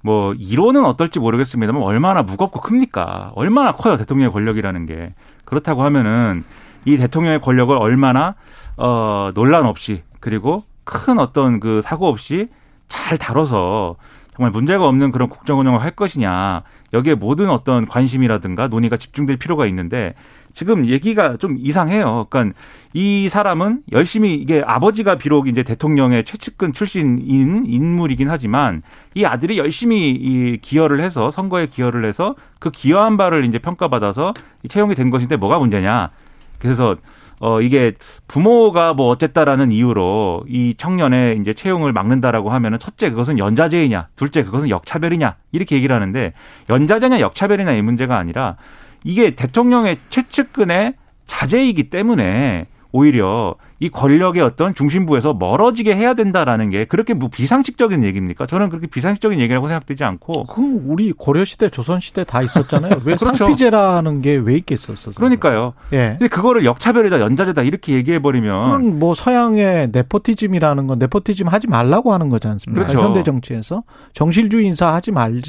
뭐 0.04 0.34
이론은 0.34 0.84
어떨지 0.84 1.20
모르겠습니다만 1.20 1.82
얼마나 1.82 2.22
무겁고 2.22 2.60
큽니까? 2.60 3.32
얼마나 3.36 3.72
커요 3.72 3.96
대통령의 3.96 4.34
권력이라는 4.34 4.86
게 4.86 5.14
그렇다고 5.46 5.84
하면은 5.84 6.44
이 6.84 6.98
대통령의 6.98 7.40
권력을 7.40 7.76
얼마나 7.78 8.36
어 8.76 9.32
논란 9.34 9.66
없이 9.66 10.04
그리고 10.20 10.66
큰 10.84 11.18
어떤 11.18 11.62
그 11.62 11.82
사고 11.82 12.10
없이 12.10 12.50
잘 12.90 13.18
다뤄서 13.18 13.96
정말 14.36 14.52
문제가 14.52 14.86
없는 14.86 15.12
그런 15.12 15.30
국정 15.30 15.60
운영을 15.60 15.82
할 15.82 15.92
것이냐 15.92 16.64
여기에 16.92 17.16
모든 17.16 17.50
어떤 17.50 17.86
관심이라든가 17.86 18.68
논의가 18.68 18.98
집중될 18.98 19.38
필요가 19.38 19.66
있는데 19.68 20.14
지금 20.54 20.88
얘기가 20.88 21.38
좀 21.38 21.58
이상해요. 21.60 22.28
그러니까 22.30 22.58
이 22.94 23.30
사람은 23.30 23.84
열심히 23.92 24.36
이게 24.36 24.62
아버지가 24.66 25.16
비록 25.16 25.48
이제 25.48 25.64
대통령의 25.64 26.26
최측근 26.26 26.74
출신인 26.74 27.66
인물이긴 27.66 28.30
하지만 28.30 28.82
이 29.14 29.26
아들이 29.26 29.58
열심히 29.58 30.10
이 30.10 30.58
기여를 30.62 31.02
해서 31.02 31.32
선거에 31.32 31.68
기여를 31.68 32.06
해서 32.06 32.36
그 32.60 32.72
기여한 32.72 33.18
바를 33.18 33.46
이제 33.46 33.60
평가받아서 33.60 34.34
채용이 34.68 34.96
된 34.96 35.10
것인데 35.10 35.38
뭐가 35.38 35.60
문제냐. 35.60 36.12
그래서 36.60 36.96
어 37.40 37.60
이게 37.60 37.94
부모가 38.28 38.94
뭐 38.94 39.08
어쨌다라는 39.08 39.72
이유로 39.72 40.44
이 40.48 40.76
청년의 40.78 41.40
이제 41.40 41.54
채용을 41.54 41.92
막는다라고 41.92 42.52
하면은 42.52 42.78
첫째 42.78 43.10
그것은 43.10 43.40
연자제이냐, 43.40 44.10
둘째 44.16 44.44
그것은 44.44 44.70
역차별이냐 44.70 45.38
이렇게 45.52 45.76
얘기를 45.76 45.96
하는데 45.96 46.34
연자제냐 46.70 47.20
역차별이냐 47.20 47.72
이 47.72 47.82
문제가 47.82 48.18
아니라 48.18 48.58
이게 49.04 49.32
대통령의 49.32 49.98
최측근의 50.10 50.94
자제이기 51.28 51.90
때문에 51.90 52.68
오히려 52.94 53.56
이 53.80 53.90
권력의 53.90 54.44
어떤 54.44 54.76
중심부에서 54.76 55.34
멀어지게 55.34 55.96
해야 55.96 56.14
된다라는 56.14 56.70
게 56.70 56.86
그렇게 56.86 57.14
뭐 57.14 57.30
비상식적인 57.30 58.04
얘기입니까? 58.04 58.46
저는 58.46 58.70
그렇게 58.70 58.88
비상식적인 58.88 59.40
얘기라고 59.40 59.68
생각되지 59.68 60.04
않고. 60.04 60.44
그 60.44 60.62
우리 60.86 61.12
고려 61.14 61.46
시대, 61.46 61.70
조선 61.70 62.00
시대 62.00 62.24
다 62.24 62.42
있었잖아요. 62.42 62.96
왜 63.06 63.16
그렇죠. 63.16 63.36
상피제라는 63.38 64.22
게 64.22 64.36
왜 64.38 64.56
있겠었어? 64.58 65.12
그러니까요. 65.12 65.74
예. 65.94 66.16
근데 66.20 66.28
그거를 66.28 66.66
역차별이다, 66.66 67.20
연자제다 67.22 67.62
이렇게 67.64 67.94
얘기해 67.94 68.22
버리면. 68.22 68.64
그건 68.64 69.00
뭐 69.00 69.14
서양의 69.14 69.90
네포티즘이라는 69.92 70.88
건 70.88 71.00
네포티즘 71.00 71.48
하지 71.48 71.68
말라고 71.68 72.14
하는 72.14 72.30
거지 72.30 72.48
않습니까? 72.48 72.88
그렇죠. 72.88 73.04
현대 73.04 73.24
정치에서 73.24 73.84
정실주의 74.14 74.66
인사 74.66 74.94
하지 74.94 75.12
말 75.12 75.42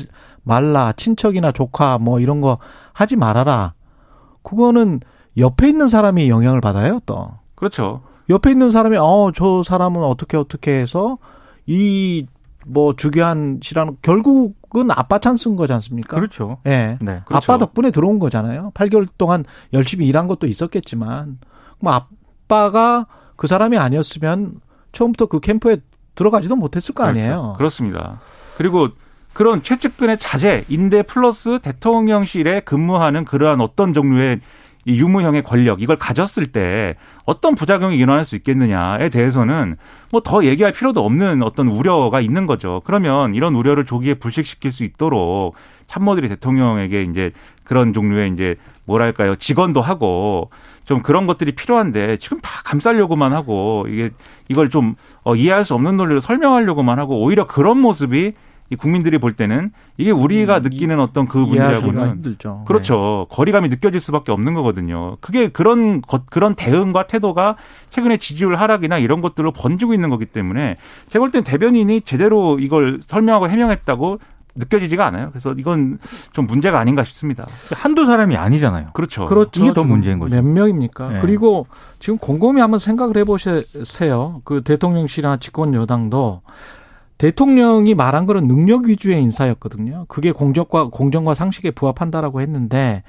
말라, 0.44 0.92
친척이나 0.92 1.52
조카 1.52 1.99
뭐 1.99 2.20
이런 2.20 2.40
거 2.40 2.58
하지 2.92 3.16
말아라. 3.16 3.75
그거는 4.42 5.00
옆에 5.37 5.69
있는 5.69 5.89
사람이 5.89 6.29
영향을 6.29 6.61
받아요, 6.61 7.01
또. 7.07 7.33
그렇죠. 7.55 8.03
옆에 8.29 8.51
있는 8.51 8.71
사람이 8.71 8.97
어 8.99 9.31
저 9.35 9.62
사람은 9.62 10.03
어떻게 10.05 10.37
어떻게 10.37 10.73
해서 10.73 11.19
이 11.67 12.27
뭐 12.67 12.95
주기한 12.95 13.61
씨라는 13.62 13.97
결국은 14.03 14.91
아빠 14.91 15.19
찬스인 15.19 15.57
거지 15.57 15.73
않습니까? 15.73 16.17
그렇죠. 16.17 16.59
예. 16.67 16.99
네. 17.01 17.23
그렇죠. 17.27 17.53
아빠 17.53 17.59
덕분에 17.59 17.91
들어온 17.91 18.19
거잖아요. 18.19 18.71
8개월 18.75 19.09
동안 19.19 19.45
열심히 19.73 20.07
일한 20.07 20.27
것도 20.29 20.47
있었겠지만 20.47 21.39
뭐 21.81 21.93
아빠가 21.93 23.07
그 23.37 23.47
사람이 23.47 23.79
아니었으면 23.79 24.61
처음부터 24.93 25.27
그 25.27 25.41
캠프에 25.41 25.79
들어가지도 26.15 26.57
못했을 26.57 26.95
거 26.95 27.03
그렇죠. 27.05 27.19
아니에요. 27.19 27.41
그렇죠. 27.41 27.57
그렇습니다. 27.59 28.21
그리고 28.57 28.89
그런 29.33 29.62
최측근의 29.62 30.19
자제, 30.19 30.67
인대 30.69 31.03
플러스 31.03 31.59
대통령실에 31.62 32.61
근무하는 32.61 33.25
그러한 33.25 33.61
어떤 33.61 33.95
종류의 33.95 34.41
이 34.85 34.99
유무형의 34.99 35.43
권력 35.43 35.81
이걸 35.81 35.97
가졌을 35.97 36.47
때 36.49 36.97
어떤 37.25 37.55
부작용이 37.55 37.97
일어날 37.97 38.25
수 38.25 38.35
있겠느냐에 38.37 39.09
대해서는 39.11 39.77
뭐 40.11 40.21
더 40.25 40.45
얘기할 40.45 40.73
필요도 40.73 41.05
없는 41.05 41.43
어떤 41.43 41.69
우려가 41.69 42.21
있는 42.21 42.47
거죠. 42.47 42.81
그러면 42.85 43.35
이런 43.35 43.55
우려를 43.55 43.85
조기에 43.85 44.15
불식시킬 44.15 44.73
수 44.73 44.85
있도록 44.85 45.55
참모들이 45.87 46.29
대통령에게 46.29 47.03
이제 47.03 47.33
그런 47.65 47.93
종류의 47.93 48.31
이제 48.33 48.57
뭐랄까요 48.85 49.37
직원도 49.37 49.81
하고 49.81 50.51
좀 50.85 51.03
그런 51.03 51.27
것들이 51.27 51.53
필요한데 51.53 52.17
지금 52.17 52.41
다 52.41 52.51
감싸려고만 52.65 53.33
하고 53.33 53.87
이게 53.89 54.11
이걸 54.49 54.71
좀 54.71 54.97
어, 55.23 55.37
이해할 55.37 55.65
수 55.65 55.75
없는 55.75 55.97
논리로 55.97 56.21
설명하려고만 56.21 56.99
하고 56.99 57.23
오히려 57.23 57.47
그런 57.47 57.79
모습이 57.79 58.33
이 58.73 58.76
국민들이 58.76 59.19
볼 59.19 59.35
때는 59.35 59.71
이게 59.99 60.11
우리가 60.11 60.57
음, 60.59 60.62
느끼는 60.62 60.99
어떤 60.99 61.26
그 61.29 61.37
문제하고는 61.37 62.23
그렇죠. 62.67 63.26
네. 63.29 63.37
거리감이 63.37 63.69
느껴질 63.69 64.00
수밖에 64.00 64.33
없는 64.33 64.55
거거든요. 64.55 65.19
그게 65.21 65.49
그런 65.49 66.00
것 66.00 66.25
그런 66.25 66.55
대응과 66.55 67.07
태도가 67.07 67.57
최근에 67.91 68.17
지지율 68.17 68.57
하락이나 68.57 68.97
이런 68.97 69.21
것들로 69.21 69.52
번지고 69.52 69.93
있는 69.93 70.09
거기 70.09 70.25
때문에 70.25 70.76
제가 71.09 71.23
볼 71.23 71.33
땐 71.33 71.45
대변인이 71.45 72.00
제대로 72.02 72.59
이걸 72.59 73.00
설명하고 73.02 73.50
해명했다고 73.50 74.19
느껴지지가 74.55 75.07
않아요. 75.07 75.29
그래서 75.33 75.55
이건 75.59 75.99
좀 76.33 76.47
문제가 76.47 76.79
아닌가 76.79 77.05
싶습니다. 77.05 77.47
한두 77.75 78.07
사람이 78.07 78.37
아니잖아요. 78.37 78.91
그렇죠. 78.95 79.26
그렇죠. 79.26 79.62
이게 79.62 79.73
더 79.75 79.85
문제인 79.85 80.19
거죠. 80.19 80.35
몇 80.35 80.43
명입니까? 80.45 81.09
네. 81.11 81.19
그리고 81.21 81.67
지금 81.99 82.19
곰곰이 82.19 82.61
한번 82.61 82.79
생각을 82.79 83.19
해보세요. 83.19 84.41
그 84.45 84.62
대통령실이나 84.62 85.37
집권 85.38 85.75
여당도 85.75 86.41
대통령이 87.23 87.95
말한 87.95 88.26
거는 88.26 88.49
능력 88.49 88.87
위주의 88.87 89.23
인사였거든요. 89.23 90.07
그게 90.09 90.33
공정과 90.33 90.88
공정과 90.88 91.35
상식에 91.35 91.71
부합한다라고 91.71 92.41
했는데 92.41 93.05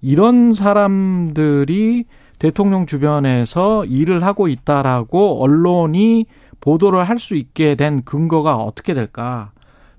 이런 0.00 0.54
사람들이 0.54 2.04
대통령 2.38 2.86
주변에서 2.86 3.86
일을 3.86 4.22
하고 4.24 4.46
있다라고 4.46 5.42
언론이 5.42 6.26
보도를 6.60 7.02
할 7.02 7.18
수 7.18 7.34
있게 7.34 7.74
된 7.74 8.04
근거가 8.04 8.54
어떻게 8.54 8.94
될까? 8.94 9.50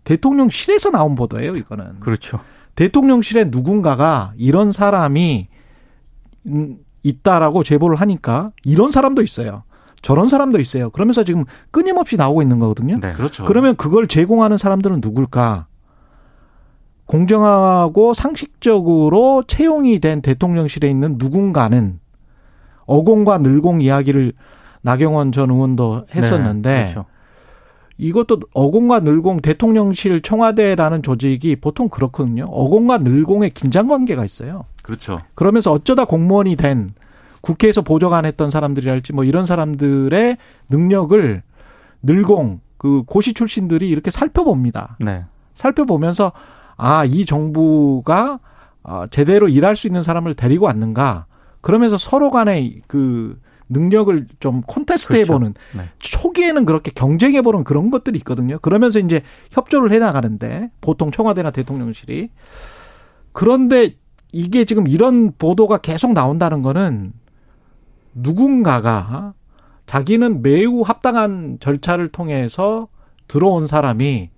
대통령실에서 0.05 0.91
나온 0.91 1.15
보도예요, 1.15 1.51
이거는. 1.51 1.99
그렇죠. 1.99 2.39
대통령실에 2.75 3.49
누군가가 3.49 4.31
이런 4.37 4.71
사람이 4.71 5.49
있다라고 7.03 7.63
제보를 7.63 7.97
하니까 7.97 8.51
이런 8.63 8.91
사람도 8.91 9.21
있어요. 9.21 9.63
저런 10.01 10.27
사람도 10.27 10.59
있어요. 10.59 10.89
그러면서 10.89 11.23
지금 11.23 11.45
끊임없이 11.69 12.17
나오고 12.17 12.41
있는 12.41 12.59
거거든요. 12.59 12.99
네, 12.99 13.13
그렇죠. 13.13 13.45
그러면 13.45 13.75
그걸 13.75 14.07
제공하는 14.07 14.57
사람들은 14.57 15.01
누굴까? 15.01 15.67
공정하고 17.05 18.13
상식적으로 18.13 19.43
채용이 19.45 19.99
된 19.99 20.21
대통령실에 20.21 20.89
있는 20.89 21.15
누군가는 21.17 21.99
어공과 22.85 23.39
늘공 23.39 23.81
이야기를 23.81 24.33
나경원 24.81 25.31
전 25.31 25.49
의원도 25.51 26.05
했었는데 26.15 26.71
네, 26.71 26.91
그렇죠. 26.91 27.05
이것도 27.97 28.39
어공과 28.53 29.01
늘공 29.01 29.41
대통령실 29.41 30.21
청와대라는 30.21 31.03
조직이 31.03 31.55
보통 31.55 31.89
그렇거든요. 31.89 32.45
어공과 32.45 32.99
늘공의 32.99 33.51
긴장 33.51 33.87
관계가 33.87 34.25
있어요. 34.25 34.63
그렇죠. 34.81 35.21
그러면서 35.35 35.71
어쩌다 35.71 36.05
공무원이 36.05 36.55
된 36.55 36.93
국회에서 37.41 37.81
보좌관 37.81 38.25
했던 38.25 38.51
사람들이랄지 38.51 39.13
뭐 39.13 39.23
이런 39.23 39.45
사람들의 39.45 40.37
능력을 40.69 41.43
늘공 42.03 42.61
그 42.77 43.03
고시 43.03 43.33
출신들이 43.33 43.89
이렇게 43.89 44.09
살펴봅니다. 44.09 44.97
네. 44.99 45.25
살펴보면서 45.53 46.31
아, 46.77 47.05
이 47.05 47.25
정부가 47.25 48.39
아, 48.83 49.07
제대로 49.11 49.47
일할 49.47 49.75
수 49.75 49.87
있는 49.87 50.01
사람을 50.01 50.33
데리고 50.33 50.65
왔는가. 50.65 51.27
그러면서 51.61 51.97
서로 51.97 52.31
간의 52.31 52.81
그 52.87 53.39
능력을 53.69 54.27
좀 54.39 54.61
콘테스트 54.61 55.13
그렇죠. 55.13 55.33
해보는 55.33 55.53
네. 55.75 55.89
초기에는 55.99 56.65
그렇게 56.65 56.91
경쟁해보는 56.93 57.63
그런 57.63 57.89
것들이 57.89 58.17
있거든요. 58.19 58.59
그러면서 58.59 58.99
이제 58.99 59.21
협조를 59.51 59.91
해나가는데 59.91 60.71
보통 60.81 61.11
청와대나 61.11 61.51
대통령실이 61.51 62.29
그런데 63.31 63.95
이게 64.31 64.65
지금 64.65 64.87
이런 64.87 65.31
보도가 65.37 65.77
계속 65.77 66.13
나온다는 66.13 66.61
거는 66.61 67.13
누군가가 68.13 69.33
자기는 69.85 70.41
매우 70.41 70.81
합당한 70.81 71.57
절차를 71.59 72.09
통해서 72.09 72.87
들어온 73.27 73.67
사람이 73.67 74.29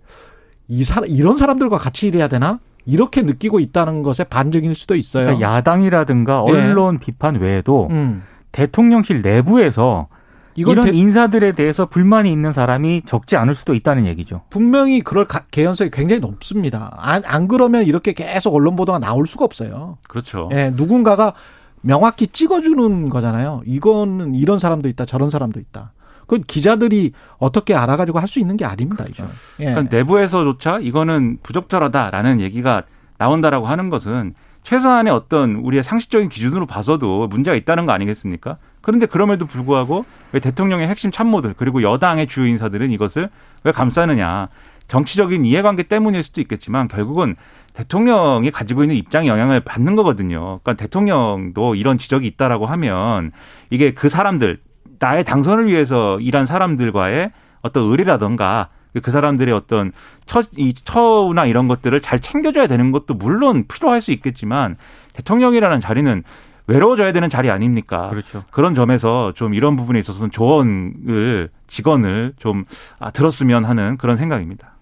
이 0.67 0.83
사람 0.83 1.09
이런 1.09 1.37
사람들과 1.37 1.77
같이 1.77 2.07
일해야 2.07 2.27
되나 2.27 2.59
이렇게 2.85 3.21
느끼고 3.21 3.59
있다는 3.59 4.01
것의 4.03 4.25
반증일 4.29 4.75
수도 4.75 4.95
있어요. 4.95 5.25
그러니까 5.25 5.49
야당이라든가 5.57 6.43
예. 6.49 6.51
언론 6.51 6.99
비판 6.99 7.35
외에도 7.35 7.87
음. 7.91 8.23
대통령실 8.51 9.21
내부에서 9.21 10.07
이런 10.55 10.81
대- 10.85 10.91
인사들에 10.91 11.53
대해서 11.53 11.87
불만이 11.87 12.31
있는 12.31 12.53
사람이 12.53 13.03
적지 13.05 13.37
않을 13.37 13.55
수도 13.55 13.73
있다는 13.73 14.05
얘기죠. 14.05 14.41
분명히 14.51 15.01
그럴 15.01 15.25
가- 15.27 15.45
개연성이 15.49 15.89
굉장히 15.91 16.19
높습니다. 16.19 16.95
안, 16.99 17.23
안 17.25 17.47
그러면 17.47 17.85
이렇게 17.85 18.13
계속 18.13 18.53
언론 18.53 18.75
보도가 18.75 18.99
나올 18.99 19.25
수가 19.25 19.45
없어요. 19.45 19.97
그렇죠. 20.07 20.49
예, 20.51 20.71
누군가가 20.75 21.33
명확히 21.83 22.27
찍어주는 22.27 23.09
거잖아요. 23.09 23.61
이거는 23.65 24.33
이런 24.35 24.57
사람도 24.57 24.87
있다, 24.89 25.05
저런 25.05 25.29
사람도 25.29 25.59
있다. 25.59 25.91
그 26.25 26.39
기자들이 26.39 27.11
어떻게 27.37 27.75
알아가지고 27.75 28.19
할 28.19 28.27
수 28.27 28.39
있는 28.39 28.57
게 28.57 28.65
아닙니다. 28.65 29.05
이거. 29.09 29.25
예. 29.59 29.65
그러니까 29.65 29.95
내부에서조차 29.95 30.79
이거는 30.79 31.37
부적절하다라는 31.43 32.39
얘기가 32.39 32.83
나온다라고 33.17 33.67
하는 33.67 33.89
것은 33.89 34.33
최소한의 34.63 35.11
어떤 35.11 35.55
우리의 35.57 35.83
상식적인 35.83 36.29
기준으로 36.29 36.65
봐서도 36.65 37.27
문제가 37.27 37.55
있다는 37.55 37.85
거 37.85 37.91
아니겠습니까? 37.91 38.57
그런데 38.81 39.05
그럼에도 39.05 39.45
불구하고 39.45 40.05
왜 40.31 40.39
대통령의 40.39 40.87
핵심 40.87 41.11
참모들 41.11 41.53
그리고 41.57 41.83
여당의 41.83 42.27
주요 42.27 42.45
인사들은 42.47 42.91
이것을 42.91 43.29
왜 43.65 43.71
감싸느냐? 43.73 44.47
정치적인 44.87 45.45
이해관계 45.45 45.83
때문일 45.83 46.23
수도 46.23 46.39
있겠지만 46.41 46.87
결국은 46.87 47.35
대통령이 47.73 48.51
가지고 48.51 48.83
있는 48.83 48.95
입장에 48.95 49.27
영향을 49.27 49.59
받는 49.61 49.95
거거든요. 49.95 50.59
그러니까 50.63 50.73
대통령도 50.73 51.75
이런 51.75 51.97
지적이 51.97 52.27
있다라고 52.27 52.65
하면 52.67 53.31
이게 53.69 53.93
그 53.93 54.09
사람들 54.09 54.59
나의 54.99 55.23
당선을 55.23 55.67
위해서 55.67 56.19
일한 56.19 56.45
사람들과의 56.45 57.31
어떤 57.61 57.83
의리라던가 57.89 58.69
그 59.01 59.09
사람들의 59.09 59.53
어떤 59.53 59.91
처, 60.25 60.43
이 60.55 60.73
처우나 60.73 61.45
이런 61.45 61.67
것들을 61.67 61.99
잘 62.01 62.19
챙겨줘야 62.19 62.67
되는 62.67 62.91
것도 62.91 63.15
물론 63.15 63.65
필요할 63.67 64.01
수 64.01 64.11
있겠지만 64.11 64.77
대통령이라는 65.13 65.79
자리는 65.79 66.23
외로워져야 66.67 67.11
되는 67.11 67.29
자리 67.29 67.49
아닙니까? 67.49 68.09
그렇죠. 68.09 68.43
그런 68.51 68.75
점에서 68.75 69.33
좀 69.35 69.53
이런 69.53 69.75
부분에 69.75 69.99
있어서는 69.99 70.31
조언을 70.31 71.49
직원을 71.67 72.33
좀 72.37 72.65
아, 72.99 73.11
들었으면 73.11 73.65
하는 73.65 73.97
그런 73.97 74.15
생각입니다. 74.15 74.72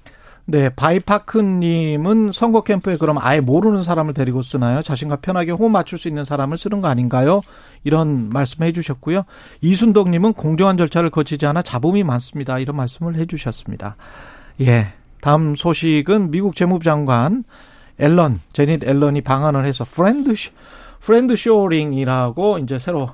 네, 0.51 0.67
바이파크님은 0.67 2.33
선거 2.33 2.61
캠프에 2.61 2.97
그럼 2.97 3.17
아예 3.21 3.39
모르는 3.39 3.83
사람을 3.83 4.13
데리고 4.13 4.41
쓰나요? 4.41 4.81
자신과 4.81 5.17
편하게 5.21 5.53
호흡 5.53 5.69
맞출 5.69 5.97
수 5.97 6.09
있는 6.09 6.25
사람을 6.25 6.57
쓰는 6.57 6.81
거 6.81 6.89
아닌가요? 6.89 7.39
이런 7.85 8.27
말씀 8.27 8.61
해 8.65 8.73
주셨고요. 8.73 9.23
이순덕님은 9.61 10.33
공정한 10.33 10.75
절차를 10.75 11.09
거치지 11.09 11.45
않아 11.45 11.61
잡음이 11.61 12.03
많습니다. 12.03 12.59
이런 12.59 12.75
말씀을 12.75 13.15
해 13.15 13.25
주셨습니다. 13.25 13.95
예, 14.59 14.91
다음 15.21 15.55
소식은 15.55 16.31
미국 16.31 16.57
재무장관 16.57 17.45
옐런 17.97 18.41
재닛 18.51 18.83
옐런이 18.83 19.21
방한을 19.21 19.65
해서 19.65 19.85
friend 19.89 20.35
sho, 20.35 20.51
friend 20.99 21.37
shoring이라고 21.37 22.57
이제 22.57 22.77
새로 22.77 23.11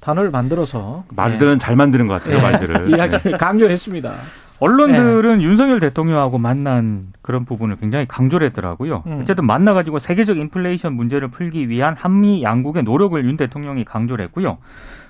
단어를 0.00 0.32
만들어서 0.32 1.04
말들은 1.10 1.60
잘 1.60 1.76
만드는 1.76 2.08
것 2.08 2.14
같아요, 2.14 2.38
예, 2.38 2.42
말들을. 2.42 2.90
이야기를 2.98 3.38
강조했습니다. 3.38 4.12
언론들은 4.60 5.38
네. 5.38 5.44
윤석열 5.44 5.80
대통령하고 5.80 6.38
만난 6.38 7.08
그런 7.22 7.44
부분을 7.44 7.76
굉장히 7.76 8.06
강조를 8.06 8.46
했더라고요. 8.48 9.02
음. 9.06 9.20
어쨌든 9.22 9.46
만나가지고 9.46 9.98
세계적 9.98 10.36
인플레이션 10.36 10.92
문제를 10.92 11.28
풀기 11.28 11.68
위한 11.70 11.96
한미 11.98 12.42
양국의 12.42 12.82
노력을 12.82 13.22
윤 13.24 13.36
대통령이 13.36 13.84
강조를 13.84 14.24
했고요. 14.26 14.58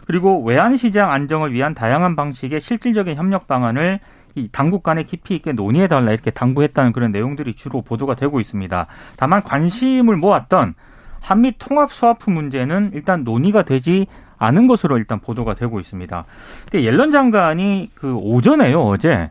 그리고 0.06 0.42
외환시장 0.42 1.10
안정을 1.10 1.52
위한 1.52 1.74
다양한 1.74 2.16
방식의 2.16 2.60
실질적인 2.60 3.16
협력 3.16 3.46
방안을 3.46 4.00
이 4.36 4.48
당국 4.52 4.84
간에 4.84 5.02
깊이 5.02 5.34
있게 5.34 5.52
논의해달라 5.52 6.12
이렇게 6.12 6.30
당부했다는 6.30 6.92
그런 6.92 7.10
내용들이 7.10 7.54
주로 7.54 7.82
보도가 7.82 8.14
되고 8.14 8.40
있습니다. 8.40 8.86
다만 9.16 9.42
관심을 9.42 10.16
모았던 10.16 10.74
한미 11.20 11.54
통합 11.58 11.92
스와프 11.92 12.30
문제는 12.30 12.92
일단 12.94 13.24
논의가 13.24 13.62
되지 13.62 14.06
않은 14.38 14.68
것으로 14.68 14.96
일단 14.96 15.20
보도가 15.20 15.54
되고 15.54 15.80
있습니다. 15.80 16.24
근데 16.70 16.84
옐런 16.84 17.10
장관이 17.10 17.90
그 17.94 18.14
오전에요 18.14 18.80
어제 18.80 19.30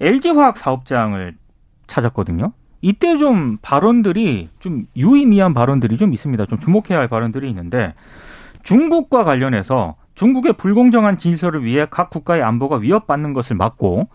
LG화학 0.00 0.56
사업장을 0.56 1.34
찾았거든요. 1.86 2.52
이때 2.82 3.18
좀 3.18 3.58
발언들이 3.60 4.48
좀 4.58 4.86
유의미한 4.96 5.52
발언들이 5.52 5.98
좀 5.98 6.12
있습니다. 6.14 6.46
좀 6.46 6.58
주목해야 6.58 6.98
할 6.98 7.08
발언들이 7.08 7.48
있는데 7.50 7.94
중국과 8.62 9.24
관련해서 9.24 9.96
중국의 10.14 10.54
불공정한 10.54 11.18
질서를 11.18 11.64
위해 11.64 11.86
각 11.90 12.10
국가의 12.10 12.42
안보가 12.42 12.76
위협받는 12.76 13.32
것을 13.32 13.56
막고 13.56 14.08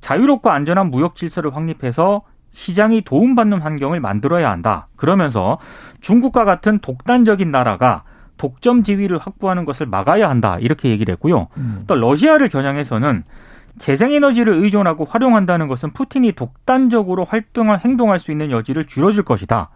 자유롭고 0.00 0.50
안전한 0.50 0.90
무역 0.90 1.16
질서를 1.16 1.54
확립해서 1.54 2.22
시장이 2.50 3.02
도움받는 3.02 3.60
환경을 3.60 4.00
만들어야 4.00 4.50
한다. 4.50 4.88
그러면서 4.96 5.58
중국과 6.00 6.44
같은 6.44 6.78
독단적인 6.80 7.50
나라가 7.50 8.02
독점 8.38 8.82
지위를 8.82 9.18
확보하는 9.18 9.64
것을 9.64 9.86
막아야 9.86 10.28
한다. 10.28 10.56
이렇게 10.60 10.88
얘기를 10.88 11.12
했고요. 11.12 11.48
음. 11.58 11.84
또 11.86 11.94
러시아를 11.94 12.48
겨냥해서는 12.48 13.24
재생에너지를 13.80 14.62
의존하고 14.62 15.06
활용한다는 15.06 15.66
것은 15.66 15.92
푸틴이 15.92 16.32
독단적으로 16.32 17.24
활동할 17.24 17.80
행동할 17.82 18.20
수 18.20 18.30
있는 18.30 18.50
여지를 18.50 18.84
줄여줄 18.84 19.24
것이다. 19.24 19.70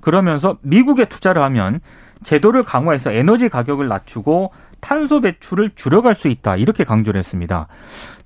그러면서 0.00 0.58
미국에 0.62 1.06
투자를 1.06 1.42
하면 1.42 1.80
제도를 2.22 2.62
강화해서 2.62 3.10
에너지 3.10 3.48
가격을 3.48 3.88
낮추고 3.88 4.52
탄소 4.80 5.20
배출을 5.20 5.72
줄여갈 5.74 6.14
수 6.14 6.28
있다. 6.28 6.54
이렇게 6.54 6.84
강조를 6.84 7.18
했습니다. 7.18 7.66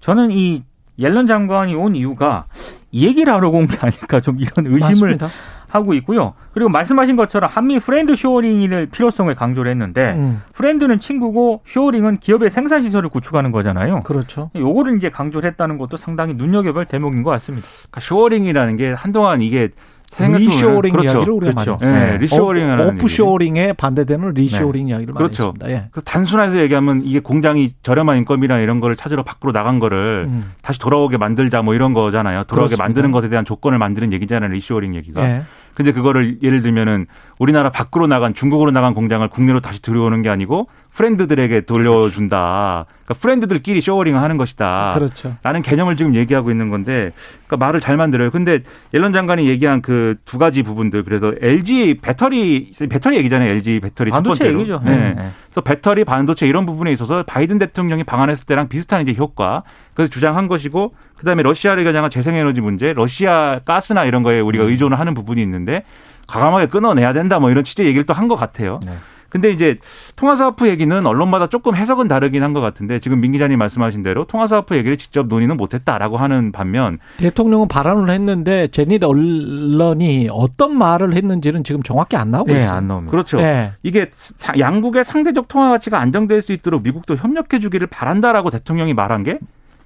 저는 0.00 0.32
이 0.32 0.64
옐런 0.98 1.26
장관이 1.26 1.74
온 1.74 1.96
이유가 1.96 2.44
이 2.90 3.06
얘기를 3.06 3.32
하려고 3.32 3.56
온게 3.56 3.78
아닐까 3.80 4.20
좀 4.20 4.38
이런 4.38 4.66
의심을 4.66 5.16
맞습니다. 5.16 5.28
하고 5.72 5.94
있고요. 5.94 6.34
그리고 6.52 6.68
말씀하신 6.68 7.16
것처럼 7.16 7.48
한미 7.50 7.78
friend 7.80 8.14
shoring의 8.14 8.86
필요성을 8.90 9.34
강조를 9.34 9.70
했는데 9.70 10.12
음, 10.12 10.42
friend는 10.52 11.00
친구고 11.00 11.62
shoring은 11.66 12.18
기업의 12.18 12.50
생산 12.50 12.82
시설을 12.82 13.08
구축하는 13.08 13.52
거잖아요. 13.52 14.00
그렇죠. 14.00 14.50
요거를 14.54 14.98
이제 14.98 15.08
강조를 15.08 15.48
했다는 15.50 15.78
것도 15.78 15.96
상당히 15.96 16.34
눈여겨볼 16.34 16.84
대목인 16.84 17.22
것 17.22 17.30
같습니다. 17.30 17.66
그러니까 17.90 18.00
shoring이라는 18.02 18.76
게 18.76 18.92
한동안 18.92 19.40
이게 19.40 19.70
생각해보면- 20.12 20.36
리쇼어링 20.40 20.92
그렇죠. 20.92 21.08
이야기를 21.08 21.32
우리가 21.32 21.52
그렇죠. 21.54 21.70
많이 21.86 21.94
했어요. 21.94 22.10
네, 22.12 22.18
reshoring이라는 22.18 22.84
어, 22.84 22.88
offshoring에 22.88 23.72
반대되는 23.72 24.34
리쇼어링 24.34 24.88
이야기를 24.88 25.14
많이 25.14 25.24
그렇죠. 25.24 25.44
했습니다. 25.44 25.70
예. 25.70 25.88
그 25.90 26.02
단순해서 26.02 26.58
얘기하면 26.60 27.00
이게 27.04 27.20
공장이 27.20 27.70
저렴한 27.82 28.18
인건비나 28.18 28.58
이런 28.58 28.80
거를 28.80 28.94
찾으러 28.94 29.22
밖으로 29.22 29.52
나간 29.52 29.78
거를 29.78 30.26
음. 30.28 30.52
다시 30.60 30.78
돌아오게 30.78 31.16
만들자 31.16 31.62
뭐 31.62 31.72
이런 31.72 31.94
거잖아요. 31.94 32.44
돌아오게 32.44 32.76
그렇습니다. 32.76 32.84
만드는 32.84 33.10
것에 33.10 33.30
대한 33.30 33.46
조건을 33.46 33.78
만드는 33.78 34.12
얘기잖아요. 34.12 34.50
리쇼어링 34.50 34.94
얘기가. 34.96 35.24
예. 35.26 35.42
근데 35.74 35.92
그거를 35.92 36.38
예를 36.42 36.62
들면은 36.62 37.06
우리나라 37.38 37.70
밖으로 37.70 38.06
나간 38.06 38.34
중국으로 38.34 38.70
나간 38.70 38.94
공장을 38.94 39.26
국내로 39.28 39.60
다시 39.60 39.80
들여오는 39.82 40.22
게 40.22 40.28
아니고 40.28 40.68
friend들에게 40.92 41.62
돌려준다. 41.62 42.86
그러니까 43.01 43.14
friend들끼리 43.20 43.80
shoring을 43.80 44.20
하는 44.20 44.36
것이다. 44.36 44.92
그렇죠. 44.94 45.36
라는 45.42 45.62
개념을 45.62 45.96
지금 45.96 46.14
얘기하고 46.14 46.50
있는 46.50 46.70
건데, 46.70 47.10
그러니까 47.46 47.56
말을 47.66 47.80
잘 47.80 47.96
만들어요. 47.96 48.30
근데 48.30 48.60
옐런 48.94 49.12
장관이 49.12 49.48
얘기한 49.48 49.82
그 49.82 50.16
두 50.24 50.38
가지 50.38 50.62
부분들, 50.62 51.02
그래서 51.04 51.32
LG 51.40 51.98
배터리 52.00 52.72
배터리 52.88 53.16
얘기잖아요. 53.18 53.50
LG 53.50 53.80
배터리 53.80 54.10
첫 54.10 54.16
반도체 54.16 54.44
번째로. 54.44 54.60
얘기죠. 54.60 54.80
네. 54.84 54.90
네. 54.96 55.14
네. 55.14 55.30
그래서 55.46 55.60
배터리 55.62 56.04
반도체 56.04 56.46
이런 56.46 56.64
부분에 56.64 56.92
있어서 56.92 57.22
바이든 57.24 57.58
대통령이 57.58 58.04
방한했을 58.04 58.46
때랑 58.46 58.68
비슷한 58.68 59.02
이제 59.02 59.14
효과, 59.18 59.62
그래서 59.94 60.10
주장한 60.10 60.48
것이고, 60.48 60.94
그다음에 61.16 61.42
러시아를 61.42 61.84
겨냥한 61.84 62.10
재생에너지 62.10 62.60
문제, 62.60 62.92
러시아 62.92 63.60
가스나 63.64 64.04
이런 64.04 64.22
거에 64.22 64.40
음. 64.40 64.46
우리가 64.46 64.64
의존을 64.64 64.98
하는 64.98 65.14
부분이 65.14 65.40
있는데 65.42 65.84
과감하게 66.28 66.66
끊어내야 66.66 67.12
된다 67.12 67.38
뭐 67.38 67.50
이런 67.50 67.64
취재 67.64 67.84
얘기를 67.84 68.04
또 68.06 68.14
한 68.14 68.28
것 68.28 68.36
같아요. 68.36 68.80
네. 68.84 68.92
근데 69.32 69.48
이제 69.50 69.78
통화사업부 70.16 70.68
얘기는 70.68 71.06
언론마다 71.06 71.46
조금 71.46 71.74
해석은 71.74 72.06
다르긴 72.06 72.42
한 72.42 72.52
것 72.52 72.60
같은데 72.60 72.98
지금 73.00 73.20
민 73.22 73.32
기자님 73.32 73.58
말씀하신 73.58 74.02
대로 74.02 74.26
통화사업부 74.26 74.76
얘기를 74.76 74.98
직접 74.98 75.26
논의는 75.26 75.56
못했다라고 75.56 76.18
하는 76.18 76.52
반면 76.52 76.98
대통령은 77.16 77.66
발언을 77.66 78.10
했는데 78.12 78.68
제니드 78.68 79.06
언론이 79.06 80.28
어떤 80.30 80.76
말을 80.76 81.14
했는지는 81.14 81.64
지금 81.64 81.82
정확히 81.82 82.16
안 82.16 82.30
나오고 82.30 82.52
네, 82.52 82.60
있어요. 82.60 82.76
안 82.76 82.88
나옵니다. 82.88 83.10
그렇죠. 83.10 83.38
네. 83.38 83.72
이게 83.82 84.10
사- 84.36 84.52
양국의 84.58 85.06
상대적 85.06 85.48
통화 85.48 85.70
가치가 85.70 85.98
안정될 85.98 86.42
수 86.42 86.52
있도록 86.52 86.82
미국도 86.82 87.16
협력해 87.16 87.58
주기를 87.60 87.86
바란다라고 87.86 88.50
대통령이 88.50 88.92
말한 88.92 89.22
게 89.22 89.38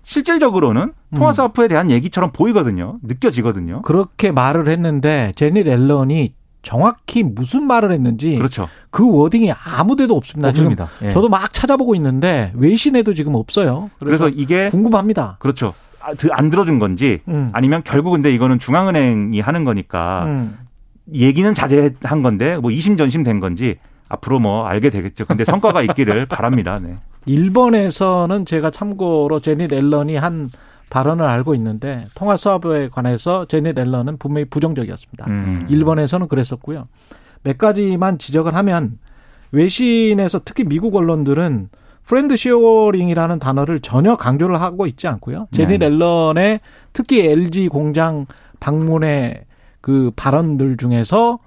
실질적으로는 0.03 0.83
음. 1.13 1.19
통화사업부에 1.19 1.69
대한 1.69 1.91
얘기처럼 1.91 2.31
보이거든요. 2.33 2.99
느껴지거든요. 3.03 3.83
그렇게 3.83 4.31
말을 4.33 4.69
했는데 4.69 5.33
제니 5.37 5.61
앨런이 5.61 6.33
정확히 6.67 7.23
무슨 7.23 7.65
말을 7.65 7.93
했는지 7.93 8.35
그렇죠. 8.37 8.69
그 8.91 9.09
워딩이 9.09 9.53
아무데도 9.53 10.17
없습니다. 10.17 10.49
없습니다. 10.49 10.89
지금 10.95 11.07
예. 11.07 11.11
저도 11.13 11.29
막 11.29 11.53
찾아보고 11.53 11.95
있는데 11.95 12.51
외신에도 12.57 13.15
지금 13.15 13.37
없어요. 13.37 13.89
그래서, 14.01 14.25
그래서, 14.25 14.37
이게 14.37 14.69
궁금합니다. 14.71 15.37
그렇죠. 15.39 15.75
아, 16.01 16.13
드- 16.15 16.29
안 16.33 16.51
들어준 16.51 16.81
건지 16.81 17.21
음. 17.29 17.51
아니면 17.53 17.83
결국 17.85 18.11
근데 18.13 18.33
이거는 18.35 18.59
중앙은행이 18.59 19.39
하는 19.41 19.65
거니까 19.65 20.25
음. 20.27 20.59
얘기는 21.15 21.55
자제한 21.55 22.23
건데 22.25 22.57
뭐 22.57 22.73
이심전심 22.73 23.23
된 23.23 23.39
건지 23.39 23.77
앞으로 24.09 24.41
뭐 24.41 24.67
알게 24.67 24.91
되겠죠. 24.91 25.25
근데 25.25 25.45
성과가 25.45 25.83
있기를 25.83 26.27
바랍니다. 26.31 26.81
네. 26.83 26.97
일본에서는 27.27 28.45
제가 28.45 28.71
참고로 28.73 29.39
제니 29.39 29.69
앨런이 29.71 30.17
한 30.17 30.51
발언을 30.91 31.25
알고 31.25 31.55
있는데 31.55 32.07
통화 32.15 32.37
사업에 32.37 32.89
관해서 32.89 33.47
제니 33.47 33.73
앨런은 33.77 34.19
분명히 34.19 34.45
부정적이었습니다. 34.45 35.27
음. 35.29 35.67
일본에서는 35.69 36.29
그랬었고요. 36.29 36.89
몇 37.43 37.59
가지만 37.59 38.19
지적을 38.19 38.55
하면 38.55 38.99
외신에서 39.53 40.41
특히 40.45 40.65
미국 40.65 40.95
언론들은 40.97 41.69
friend 42.05 42.37
shoring이라는 42.37 43.39
단어를 43.39 43.81
전혀 43.81 44.17
강조를 44.17 44.61
하고 44.61 44.87
있지 44.87 45.09
않고요. 45.09 45.49
재닛 45.53 45.79
네. 45.79 45.87
옐런의 45.87 46.61
특히 46.93 47.27
LG 47.27 47.69
공장 47.69 48.27
방문의 48.61 49.45
그 49.81 50.13
발언들 50.15 50.77
중에서 50.77 51.39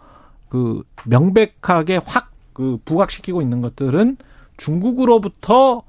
그 0.50 0.84
명백하게 1.06 2.02
확 2.06 2.30
그 2.60 2.78
부각시키고 2.84 3.42
있는 3.42 3.62
것들은 3.62 4.18
중국으로부터 4.58 5.84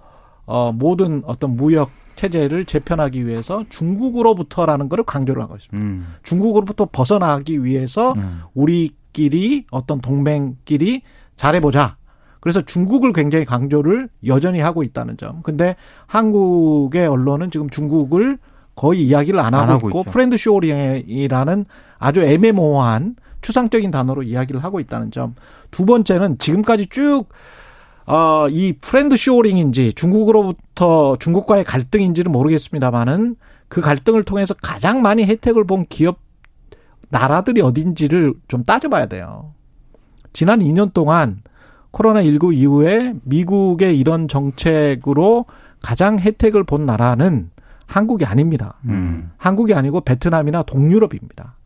어 0.46 0.70
모든 0.70 1.24
어떤 1.26 1.56
무역 1.56 1.90
체제를 2.20 2.66
재편하기 2.66 3.26
위해서 3.26 3.64
중국으로부터라는 3.70 4.90
것을 4.90 5.04
강조를 5.04 5.42
하고 5.42 5.56
있습니다. 5.56 5.78
음. 5.78 6.06
중국으로부터 6.22 6.86
벗어나기 6.90 7.64
위해서 7.64 8.12
음. 8.12 8.42
우리끼리 8.52 9.64
어떤 9.70 10.00
동맹끼리 10.02 11.00
잘해보자. 11.36 11.96
그래서 12.40 12.60
중국을 12.60 13.12
굉장히 13.14 13.46
강조를 13.46 14.08
여전히 14.26 14.60
하고 14.60 14.82
있다는 14.82 15.16
점. 15.16 15.40
근데 15.42 15.76
한국의 16.06 17.06
언론은 17.06 17.50
지금 17.50 17.70
중국을 17.70 18.38
거의 18.74 19.02
이야기를 19.02 19.38
안 19.40 19.54
하고, 19.54 19.62
안 19.62 19.68
하고 19.70 19.88
있고 19.88 20.00
있죠. 20.00 20.10
friend 20.10 20.36
shoring이라는 20.36 21.64
아주 21.98 22.22
애매모호한 22.22 23.16
추상적인 23.40 23.90
단어로 23.90 24.22
이야기를 24.22 24.62
하고 24.62 24.80
있다는 24.80 25.10
점. 25.10 25.34
두 25.70 25.86
번째는 25.86 26.38
지금까지 26.38 26.86
쭉 26.86 27.28
어, 28.06 28.48
이 28.48 28.74
friend 28.80 29.16
shoring인지 29.16 29.92
중국으로부터 29.92 31.16
중국과의 31.18 31.64
갈등인지는 31.64 32.32
모르겠습니다만은 32.32 33.36
그 33.68 33.80
갈등을 33.80 34.24
통해서 34.24 34.54
가장 34.60 35.02
많이 35.02 35.24
혜택을 35.24 35.64
본 35.64 35.86
기업 35.88 36.18
나라들이 37.08 37.60
어딘지를 37.60 38.34
좀 38.48 38.64
따져봐야 38.64 39.06
돼요. 39.06 39.52
지난 40.32 40.60
2년 40.60 40.92
동안 40.92 41.42
코로나19 41.92 42.54
이후에 42.54 43.14
미국의 43.22 43.98
이런 43.98 44.28
정책으로 44.28 45.46
가장 45.82 46.18
혜택을 46.18 46.64
본 46.64 46.84
나라는 46.84 47.50
한국이 47.86 48.24
아닙니다. 48.24 48.78
음. 48.84 49.32
한국이 49.36 49.74
아니고 49.74 50.02
베트남이나 50.02 50.62
동유럽입니다. 50.62 51.56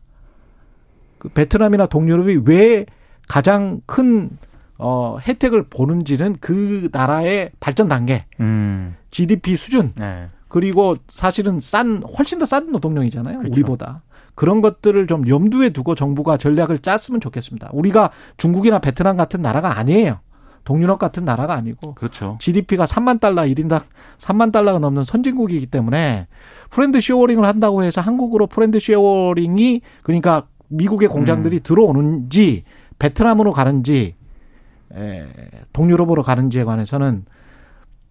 그 1.19 1.29
베트남이나 1.29 1.85
동유럽이 1.85 2.41
왜 2.45 2.85
가장 3.27 3.81
큰 3.85 4.31
어, 4.77 5.17
혜택을 5.25 5.63
보는지는 5.69 6.35
그 6.39 6.89
나라의 6.91 7.51
발전 7.59 7.87
단계, 7.87 8.25
음. 8.39 8.95
GDP 9.11 9.55
수준, 9.55 9.93
네. 9.95 10.27
그리고 10.47 10.95
사실은 11.07 11.59
싼 11.59 12.03
훨씬 12.17 12.39
더 12.39 12.45
싼 12.45 12.71
노동력이잖아요. 12.71 13.39
그렇죠. 13.39 13.53
우리보다. 13.53 14.03
그런 14.35 14.61
것들을 14.61 15.07
좀 15.07 15.27
염두에 15.27 15.69
두고 15.69 15.95
정부가 15.95 16.37
전략을 16.37 16.79
짰으면 16.79 17.21
좋겠습니다. 17.21 17.69
우리가 17.73 18.11
중국이나 18.37 18.79
베트남 18.79 19.15
같은 19.17 19.41
나라가 19.41 19.77
아니에요. 19.77 20.19
동유럽 20.65 20.97
같은 20.99 21.23
나라가 21.25 21.53
아니고 21.53 21.93
그렇죠. 21.93 22.37
GDP가 22.41 22.85
3만 22.85 23.19
달러, 23.19 23.43
1인당 23.43 23.83
3만 24.17 24.51
달러가 24.51 24.79
넘는 24.79 25.03
선진국이기 25.03 25.67
때문에 25.67 26.27
friend 26.69 26.99
shoring을 26.99 27.45
한다고 27.45 27.83
해서 27.83 28.01
한국으로 28.01 28.47
friend 28.47 28.79
shoring이 28.79 29.81
그러니까 30.03 30.47
미국의 30.67 31.09
음. 31.09 31.13
공장들이 31.13 31.59
들어오는지 31.59 32.63
베트남으로 32.97 33.51
가는지 33.51 34.15
에, 34.93 35.25
동유럽으로 35.73 36.23
가는지에 36.23 36.63
관해서는 36.63 37.25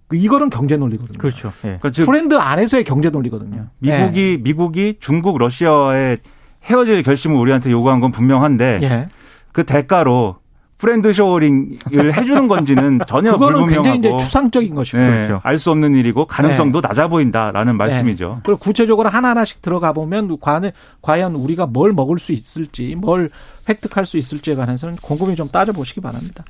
그 0.06 0.16
이거는 0.16 0.50
경제 0.50 0.76
논리거든요. 0.76 1.18
그렇죠. 1.18 1.48
예. 1.64 1.78
그러니까 1.78 1.90
즉 1.90 2.04
friend 2.06 2.36
안에서의 2.38 2.84
경제 2.84 3.10
논리거든요. 3.10 3.68
미국이 3.78 4.38
미국이 4.42 4.96
중국 5.00 5.38
러시아와의 5.38 6.18
헤어질 6.64 7.02
결심을 7.02 7.36
우리한테 7.36 7.70
요구한 7.70 8.00
건 8.00 8.10
분명한데 8.10 8.80
예. 8.82 8.86
예. 8.86 9.08
그 9.52 9.64
대가로 9.64 10.36
friend 10.76 11.12
shoring을 11.12 11.78
해주는 12.18 12.48
건지는 12.48 12.98
전혀 13.06 13.32
그거는 13.32 13.60
불분명하고 13.60 13.82
굉장히 13.82 13.98
이제 13.98 14.16
추상적인 14.18 14.74
것이고 14.74 14.98
네, 14.98 15.08
그렇죠. 15.26 15.40
알 15.42 15.58
수 15.58 15.70
없는 15.70 15.94
일이고 15.94 16.26
가능성도 16.26 16.80
낮아 16.82 17.08
보인다라는 17.08 17.76
말씀이죠. 17.76 18.40
그리고 18.44 18.58
구체적으로 18.58 19.08
하나 19.08 19.30
하나씩 19.30 19.62
들어가 19.62 19.92
보면 19.92 20.36
과연, 20.40 20.72
과연 21.00 21.36
우리가 21.36 21.66
뭘 21.66 21.92
먹을 21.92 22.18
수 22.18 22.32
있을지, 22.32 22.96
뭘 22.96 23.30
획득할 23.68 24.06
수 24.06 24.16
있을지에 24.16 24.54
관해서는 24.54 24.96
곰곰이 24.96 25.36
좀 25.36 25.48
따져보시기 25.48 26.00
바랍니다. 26.00 26.44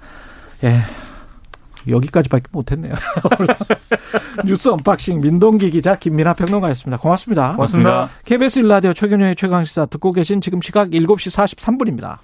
예. 0.64 0.80
여기까지밖에 1.88 2.44
못했네요. 2.50 2.94
뉴스 4.44 4.68
unboxing 4.68 5.20
민동기 5.20 5.70
기자 5.70 5.96
김민아 5.96 6.34
평론가였습니다. 6.34 6.98
고맙습니다. 6.98 7.52
고맙습니다. 7.56 8.08
KBS 8.24 8.60
일라디오 8.60 8.94
최경영의 8.94 9.36
최강시사 9.36 9.86
듣고 9.86 10.12
계신 10.12 10.40
지금 10.40 10.62
시각 10.62 10.90
7시 10.90 11.56
43분입니다. 11.56 12.18